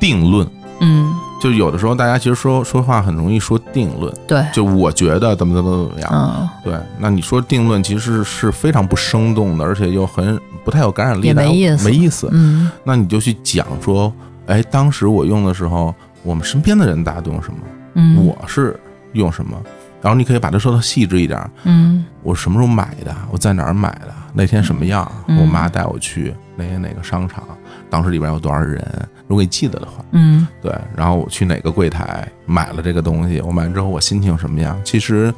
[0.00, 0.46] 定论。
[0.84, 6.10] 嗯，就有的时候大家其实说说话很容易说定论，对，就我觉得怎么怎么怎么样。
[6.12, 12.28] 嗯，对，那你说定论其实是非常不生动的，而且又很不太有感染力的，没意思没意思。
[12.32, 14.12] 嗯那你就去讲说，
[14.46, 17.58] 哎，当时我用的时候，我们身边的人大家都用什么，
[17.94, 18.78] 嗯，我是
[19.12, 19.60] 用什么，
[20.00, 21.50] 然后你可以把它说的细致一点儿。
[21.64, 23.14] 嗯我什么时候买的？
[23.30, 24.14] 我在哪儿买的？
[24.32, 25.10] 那天什么样？
[25.26, 27.42] 嗯我妈带我去哪哪个商场，
[27.90, 28.80] 当时里边有多少人？
[29.26, 30.72] 如果你记得的话，嗯对。
[30.96, 33.40] 然后我去哪个柜台买了这个东西？
[33.40, 34.80] 我买完之后我心情什么样？
[34.84, 35.34] 其实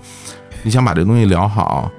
[0.62, 1.91] 你想把这东西聊好，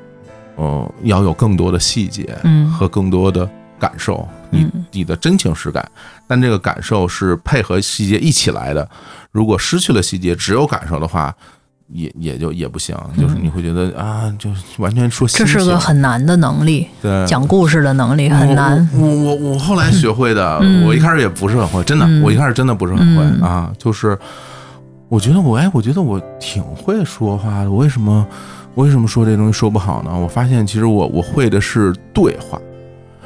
[0.55, 5.89] 呃，要有更多的细节嗯和更多的感受，你你的真情实感，
[6.27, 8.87] 但这个感受是配合细节一起来的。
[9.31, 11.33] 如果失去了细节，只有感受的话，
[11.89, 18.87] 也也就也不行，就是你会觉得啊，就完全说这是个很难的能力，对讲故事的能力很难。
[18.93, 23.71] 我我我我后来学会的，嗯我一开始也不是很会，真的，嗯我一开始真的不是很会、嗯啊。
[23.77, 24.17] 就是
[25.09, 28.25] 我觉得我哎，我觉得我挺会说话的，我为什么
[28.75, 30.17] 为什么说这东西说不好呢？
[30.17, 32.59] 我发现其实我我会的是对话，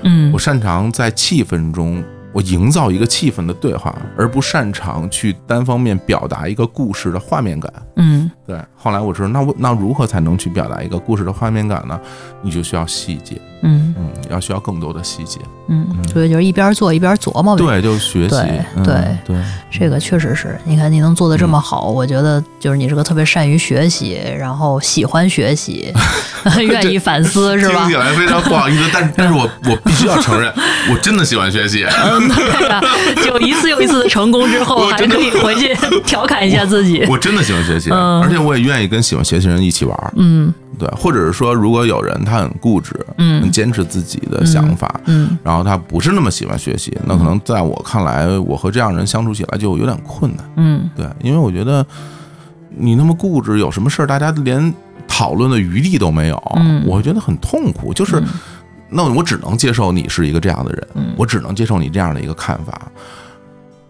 [0.03, 2.03] 嗯我擅长在气氛中。
[2.31, 7.73] 我营造一个气氛的对话，而不擅长去单方面表达一个故事的画面感。
[7.95, 11.99] 嗯对，后来我知道，那我那如何才能去表达一个故事的画面感呢？
[12.43, 15.39] 你就需要细节，嗯嗯，要需要更多的细节。
[15.67, 17.63] 嗯，所以就是一边做一边琢磨呗。
[17.63, 18.95] 对，就学习，对嗯对
[19.25, 19.35] 对，
[19.69, 25.93] 这个确实是，你看你能做的这嗯么好，我觉得就是你是个特别善于学习，然后喜欢学习，
[26.59, 27.95] 愿意反思，是吧听起？
[27.97, 30.51] 来非常不好意思，但但是我我必须要承认，
[30.91, 31.85] 我真的喜欢学习。
[32.03, 32.81] 嗯，对呀、
[33.23, 37.05] 就一次又一次的成功之后，还可以回去调侃一下自己。
[37.09, 40.13] 我真的喜欢学习，嗯而且我也愿意跟喜欢学习的人一起玩。
[40.15, 50.45] 嗯对，或者是说，如果有人他很固执，嗯很坚持自己的想法，嗯然后他不是那么喜欢学习，那可能在我看来，我和这样人相处起来就有点困难。
[50.55, 51.85] 嗯对，因为我觉得
[52.69, 54.73] 你那么固执，有什么事儿大家连
[55.07, 57.93] 讨论的余地都没有，嗯我会觉得很痛苦。
[57.93, 58.23] 就是，
[58.89, 62.89] 那我只能接受你是一个这样的人，嗯我只能接受你这样的一个看法。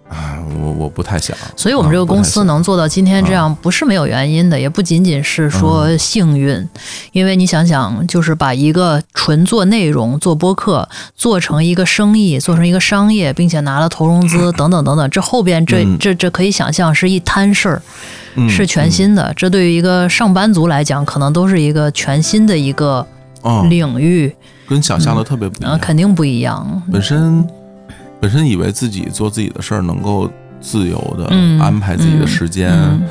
[0.09, 1.37] 啊，我我不太想。
[1.55, 6.67] 所以，我们这个公司啊能做到今天这样，不是没有原因的，也不仅仅是说幸运。
[7.11, 17.81] 因为你想想，就是把一个纯做内容、做播客做成一个生意，做成一个商业，并且拿了投融资 等等等等，这后边这嗯这这可以想象是一摊事儿，
[18.35, 19.31] 嗯是全新的。
[19.35, 23.05] 这对于一个上班族来讲，可能都是一个全新的一个
[23.43, 24.35] 哦，领域，
[24.67, 25.79] 跟想象的特别不一啊，样。
[25.79, 26.81] 肯定不一样。
[26.91, 27.47] 本身
[28.19, 33.03] 本身以为自己做自己的事儿能够自由的嗯安排自己的时间，嗯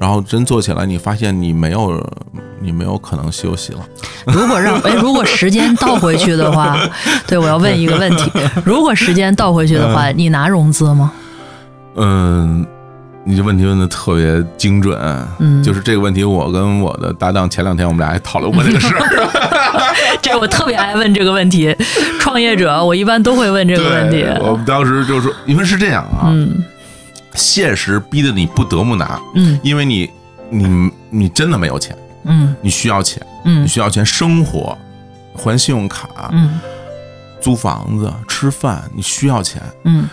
[0.00, 2.00] 然后真做起来，你发现你没有
[2.60, 3.80] 你没有可能休息了。
[4.26, 6.78] 如果让哎，如果时间倒回去的话，
[7.26, 8.30] 对，我要问一个问题：
[8.64, 11.10] 如果时间倒回去的话，你拿融资吗？
[11.96, 12.64] 嗯，
[13.24, 14.96] 你这问题问的特别精准，
[15.40, 19.00] 嗯就是这个问题，我跟我的搭档前两天我们俩还讨论过这个事儿。
[20.22, 21.74] 这我特别爱问这个问题，
[22.20, 24.24] 创业者我一般都会问这个问题。
[24.40, 26.62] 我们当时就说，因为是这样啊，嗯
[27.34, 30.10] 现实逼得你不得不拿，嗯因为你
[30.50, 34.76] 你你真的没有钱，嗯你需要钱，嗯你需要钱生活，
[35.34, 36.58] 还信用卡，嗯
[37.40, 40.08] 租房子、吃饭，你需要钱，嗯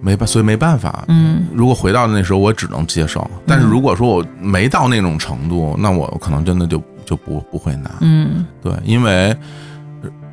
[0.00, 1.04] 没办，所以没办法。
[1.08, 3.28] 嗯如果回到那时候，我只能接受。
[3.46, 7.90] 但是如果说我没到那种程度，那我可能真的就就不不会拿。
[8.00, 9.36] 嗯对，因为呃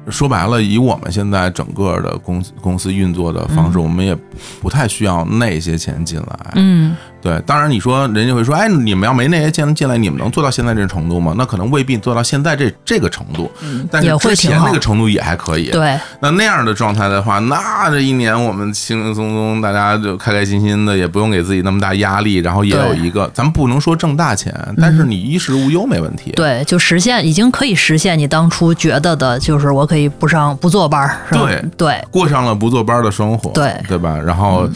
[0.09, 4.21] 说白了，以我们现在整个的公司公司运作的方式，我们也不
[4.61, 6.51] 不太需要那些钱进来。
[6.55, 11.35] 嗯对，当然你说人家会说，哎，你们要没那些钱进来，你们能做到现在这程度吗？
[11.37, 13.51] 那可能未必做到现在这这个程度，
[13.91, 15.69] 但是之前那个程度也还可以。
[15.69, 26.31] 对，那那样的状态的话，那这一年我们轻轻松松，大家就开开心心的，也不用给自己那么大压力，然后也有一个，咱们不能说挣大钱，但是你衣食无忧没问题。
[26.37, 31.45] 对，就实现已经可以实现你当初觉得的，就是我可以不上不坐班儿，是吧？
[31.45, 34.15] 对对，过上了不坐班的生活，对对吧？
[34.23, 34.69] 然后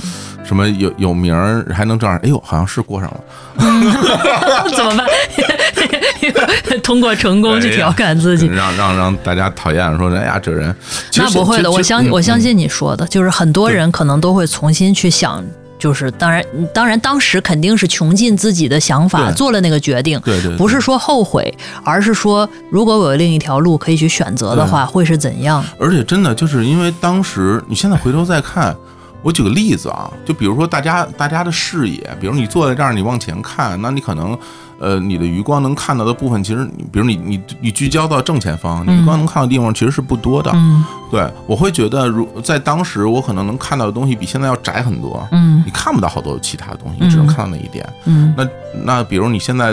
[0.43, 3.19] 什么有有名儿还能挣上，哎呦，好像是过上了。
[4.75, 5.05] 怎么办？
[6.83, 8.47] 通过成功去调侃自己。
[8.47, 10.75] 让让让大家讨厌说，哎呀，这人
[11.15, 15.43] 那不会的，我相嗯我相信你说的，就是很多人可能都会重新去想，
[15.83, 16.41] 就是当然
[16.73, 21.53] 当然当时肯定是穷尽自己的想法做了那个决定，对对对不是说后悔，
[21.83, 25.61] 而是说如果我有另一条路可以去选择的话，会是怎样？
[25.77, 28.73] 而且真的就是因为当时，你现在回头再看，
[29.21, 34.39] 我举个例子啊，就比如说大家大家的视野，比如你坐在这儿，你往前看，那你可能。
[34.79, 40.51] 呃，你的余光能看到的部分，其实你，比如你你你聚焦到正前方，你余光能看到的地方其实是不多的。
[40.53, 45.25] 嗯对，我会觉得，如在当时，我可能能看到的东西比现在要窄很多。
[45.31, 47.87] 嗯你看不到好多其他的东西，你只能看到那一点。
[48.05, 48.47] 嗯那
[48.83, 49.71] 那比如你现在，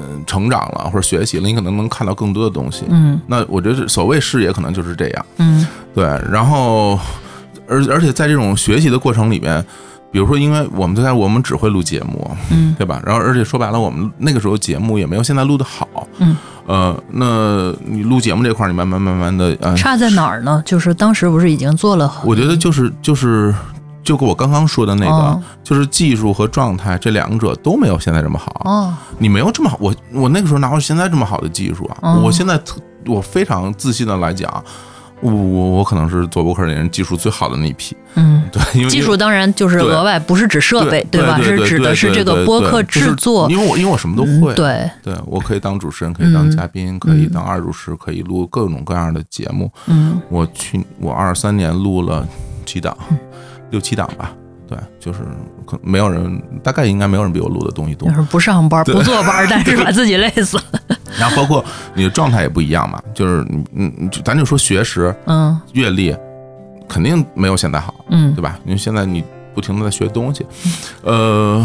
[0.00, 2.84] 嗯、成长了或者学习了，你可能能看到更多的东西。
[2.88, 5.26] 嗯那我觉得所谓视野可能就是这样。
[5.36, 6.98] 嗯对，然后
[7.68, 9.62] 而而且在这种学习的过程里边，
[10.12, 13.00] 比如说，因为我们最开始我们只会录节目，嗯对吧？
[13.04, 15.88] 然后而且说白了，我们那个时候节目也没有现在录的好，
[16.18, 16.36] 嗯，
[16.66, 20.62] 呃，那你录节目这块儿，你慢慢慢慢的，呃，差在哪儿呢？
[20.66, 23.54] 就是当时不是已经做了，我觉得就是就是
[24.04, 28.60] 就跟我刚刚说的那个，哦就是技术和状态这两者都没有现在这么好。
[28.64, 31.96] 哦你没有这么好，我我那个时候哪有现在这么好的技术啊？
[32.02, 34.62] 嗯我现在特我非常自信的来讲，
[35.22, 43.48] 我我我可能是做播客里人技术最好的那一批，嗯， 对，因为技术当然就是额外，不是指设备，对对对是指的是这个播客制作。
[43.50, 49.70] 因为我因为我什么都会，嗯对，对我可以当主持人，可以当嗯嘉宾，可以当二主持，可以录各种各样的节目。
[49.86, 52.26] 嗯我去，我二三年录了
[52.66, 52.96] 几档，
[53.70, 54.32] 六七档吧。
[54.68, 55.20] 对，就是
[55.66, 58.14] 可没有人，大概应该没有人比我录的东西多就。
[58.14, 60.58] 是不上班不坐班， 但是把自己累死。
[61.18, 66.14] 然后包括你的状态也不一样嘛，就是你嗯，嗯就咱就说学识、嗯阅历，
[66.88, 68.58] 肯定没有现在好，嗯对吧？
[68.64, 69.22] 因为现在你
[69.54, 70.46] 不停的在学东西，
[71.02, 71.64] 呃，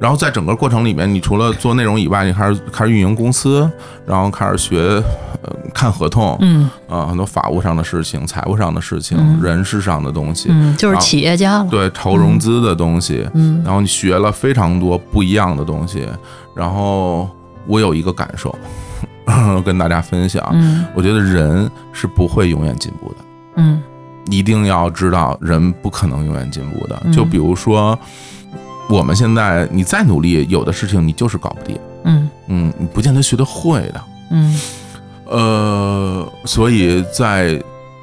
[0.00, 3.70] 然后在整个过程里面，你除了做内容以外，你开始开始运营公司，
[4.06, 5.02] 然后开始学
[5.42, 11.68] 呃看合同，嗯啊、很多法务上的事情、财务上的事情、嗯人事上的东西，嗯，就是企业家了。
[11.70, 16.06] 对投融资的东西，嗯然后你学了非常多不一样的东西，
[16.54, 17.28] 然后
[17.66, 18.54] 我有一个感受
[19.64, 23.16] 跟大家分享，嗯我觉得人是不会永远进步的。
[23.56, 23.82] 嗯
[24.30, 27.00] 一定要知道，人不可能永远进步的。
[27.04, 27.98] 嗯就比如说，
[28.88, 34.00] 我们现在你再努力，有的事情你就是搞不定，嗯嗯，你不见得学得会的。
[34.30, 34.60] 嗯
[35.26, 37.60] 呃，所以在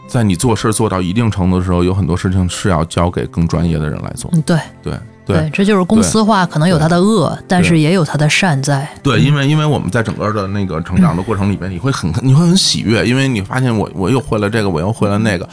[0.07, 4.29] 在你做事做到一定程度的时候，有很多事情是要交给更专业的人来做。
[4.33, 4.93] 嗯，对对
[5.27, 8.89] 对对，这就是公司化，可能有它的恶，但是也有它的善在。
[9.03, 15.47] 对，因为因为我们在整个的那个成长的过程里面，你会很你会很喜悦，因为你发现我我又会了这个，我又会了那个。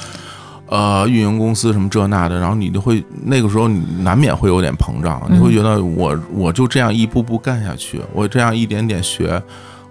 [0.67, 9.41] 呃，运营公司什么这那的，然后你就会那个时候你难免会有点膨胀，你会觉得我我就这样一步步干下去，我这样一点点学，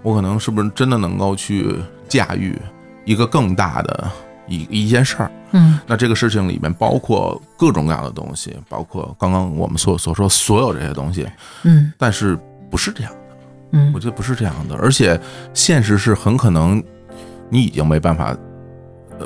[0.02, 1.76] 我可能是不是真的能够去
[2.08, 2.60] 驾驭
[3.04, 4.10] 一个更大的
[4.46, 5.30] 一一件事儿？
[5.52, 5.78] 嗯。
[5.86, 11.26] 那这个事情里面包括各种各样的东西，包括刚刚我们所所说所有这些东西，
[11.62, 11.92] 嗯。
[11.98, 12.38] 但是
[12.70, 13.36] 不是这样的，
[13.72, 13.92] 嗯。
[13.94, 15.20] 我觉得不是这样的，而且
[15.52, 16.82] 现实是很可能
[17.48, 18.36] 你已经没办法，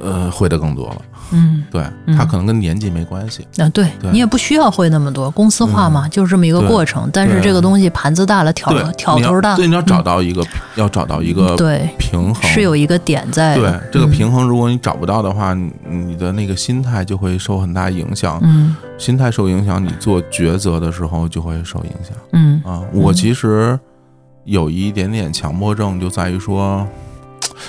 [0.02, 1.02] 呃，会的更多了。
[1.32, 2.16] 嗯，对，嗯。
[2.16, 3.46] 它可能跟年纪没关系。
[3.58, 4.10] 啊，对对。
[4.10, 7.08] 你也不需要会那么多，公司化嘛，就是这么一个过程。
[7.12, 10.44] 但是这个东西盘子大了，挑，挑头大，对，你要找嗯到一个，
[10.76, 13.72] 要找到一个对，平衡，是有一个点在对。
[13.92, 14.10] 这个嗯。
[14.10, 18.38] 平衡，如果你找不到的话，你你的那个心态就会受很大影响。
[18.42, 18.76] 嗯。
[18.96, 22.16] 心态受影响，你做抉择的时候就会受影响。
[22.32, 22.62] 嗯。
[22.64, 22.82] 啊。
[22.92, 23.78] 我其实
[24.44, 26.86] 有一点点强迫症，就在于说，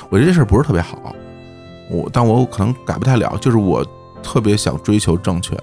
[0.09, 1.13] 我觉得这事儿不是特别好，
[1.89, 3.85] 我但我可能改不太了，就是我
[4.21, 5.57] 特别想追求正确。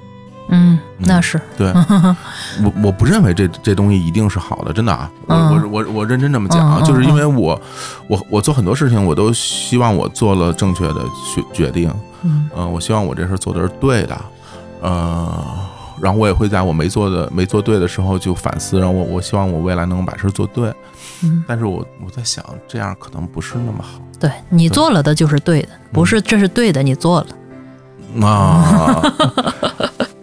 [0.48, 1.40] 嗯，那是。
[1.56, 1.72] 对
[2.62, 5.70] 我我不认为这这东西一定是好的，真的啊，我嗯。
[5.72, 7.60] 我我我认真这么讲啊，嗯嗯就是因为我
[8.06, 11.02] 我我做很多事情，我都希望我做了正确的
[11.34, 12.48] 决决定，嗯。
[12.56, 14.16] 嗯、我希望我这事儿做的是对的，
[14.80, 15.44] 呃，
[16.01, 20.72] 然后我也会在我没做的没做对的时候就反思，然后我我希望我未来能把事儿做对，
[21.22, 24.01] 嗯，但是我我在想，这样可能不是那么好。
[24.18, 29.03] 对你做了的就是对的，不是这是对的，你做了，啊。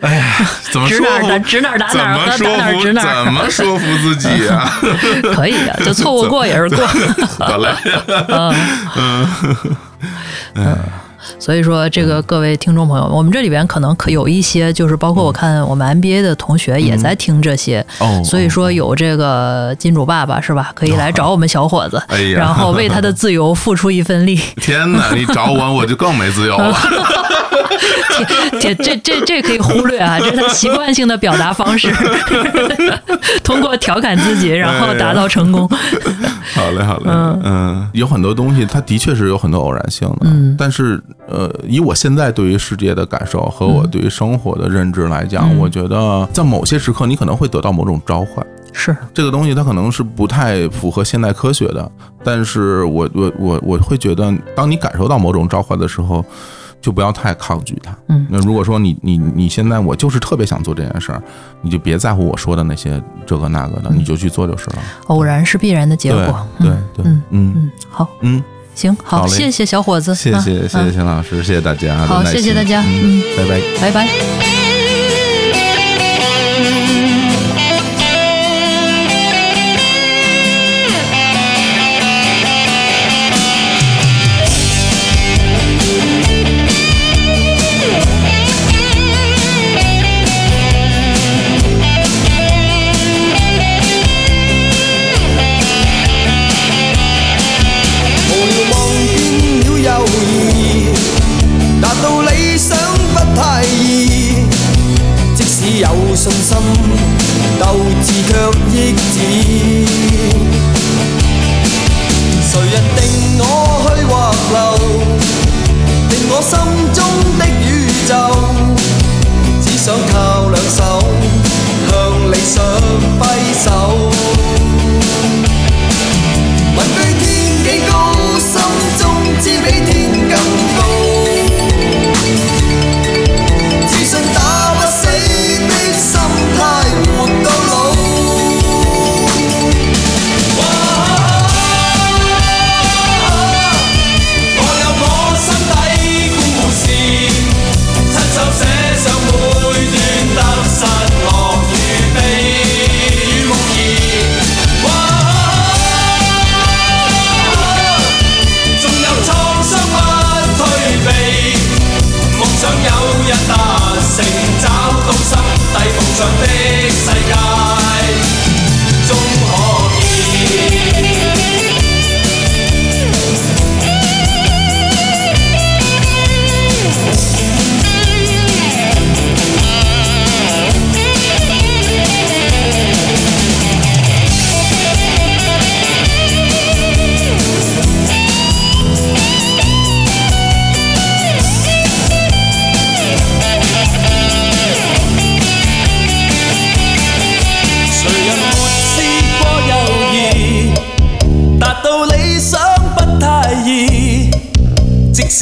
[0.03, 0.25] 哎呀，
[0.69, 1.05] 怎么说
[1.39, 2.81] 指哪儿打哪怎么说服？
[2.81, 4.69] 指哪，怎么说服自己啊？
[5.33, 6.85] 可以啊，就凑合过也是过。
[7.39, 7.69] 好嘞，
[10.55, 10.77] 嗯，
[11.43, 20.71] 所以说，这个各位听众朋友，我们这里边可能可有一些，就是包括我看我们 MBA 的同学也在听这些，哦所以说有这个金主爸爸是吧？
[20.73, 22.01] 可以来找我们小伙子，
[22.33, 24.39] 然后为他的自由付出一份力。
[24.55, 25.11] 天哪！
[25.13, 26.73] 你找我，我就更没自由了。
[28.61, 31.91] 这这这这可以忽略啊，这是他习惯性的表达方式，
[33.43, 35.67] 通过调侃自己，然后达到成功。
[36.53, 41.01] 好嘞，好嘞，嗯嗯，有很多东西，它的确是有很多偶然性的，嗯但是
[41.33, 48.45] 呃，以我现在对于世界的感受和我对于生活的认知来讲，嗯我觉得在某些时刻，你可能会得到某种召唤。
[48.71, 51.91] 是，这个东西它可能是不太符合现代科学的，
[52.23, 56.23] 但是我我我我会觉得，当你感受到某种召唤的时候，
[56.81, 57.95] 就不要太抗拒它。
[58.09, 61.21] 嗯那如果说你你你现在我就是特别想做这件事儿，
[61.61, 64.77] 你就别在乎我说的那些这个那个的，你就去做就是了。
[65.07, 66.47] 偶然是必然的结果。
[66.59, 68.43] 对对，嗯嗯嗯，好，嗯，
[68.75, 73.21] 行，好，谢谢小伙子，啊谢谢谢谢啊钱老师，谢谢大家的好谢谢大家嗯。
[73.21, 73.61] 嗯，拜拜。
[73.81, 74.72] 拜拜。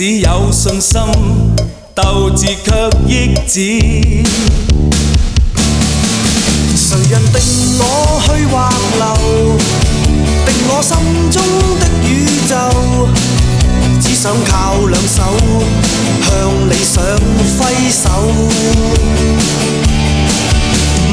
[0.04, 1.00] 使有信心，
[1.94, 3.54] 斗志却抑止。
[6.76, 7.40] 谁人定
[7.78, 9.06] 我去或留？
[10.44, 10.98] 定我心
[11.30, 11.38] 中
[11.80, 12.10] 的宇
[12.50, 12.56] 宙？
[14.02, 15.22] 只想靠两手
[16.26, 16.32] 向
[16.68, 16.98] 理想
[17.60, 17.60] 挥
[17.92, 18.10] 手。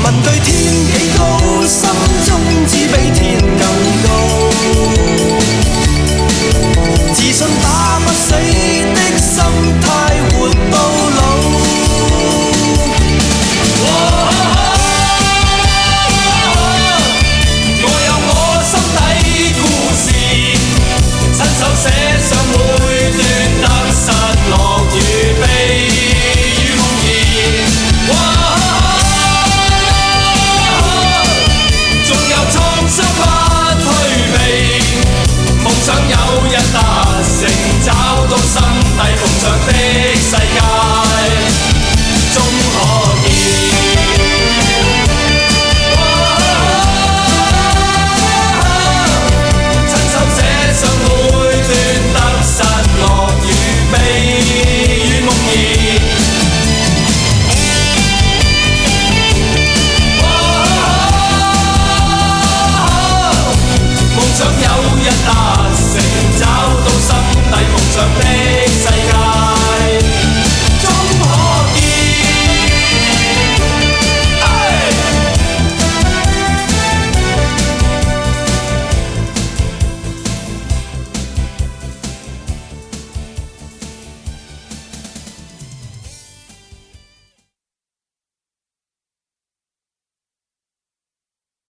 [0.03, 0.49] 问句天
[0.87, 1.21] 几高，
[1.67, 1.77] 心
[2.25, 2.29] 中
[2.67, 3.61] 只比天更
[4.03, 4.07] 高
[7.31, 9.45] 自信打不死的心
[9.83, 9.87] 态
[10.31, 10.49] 活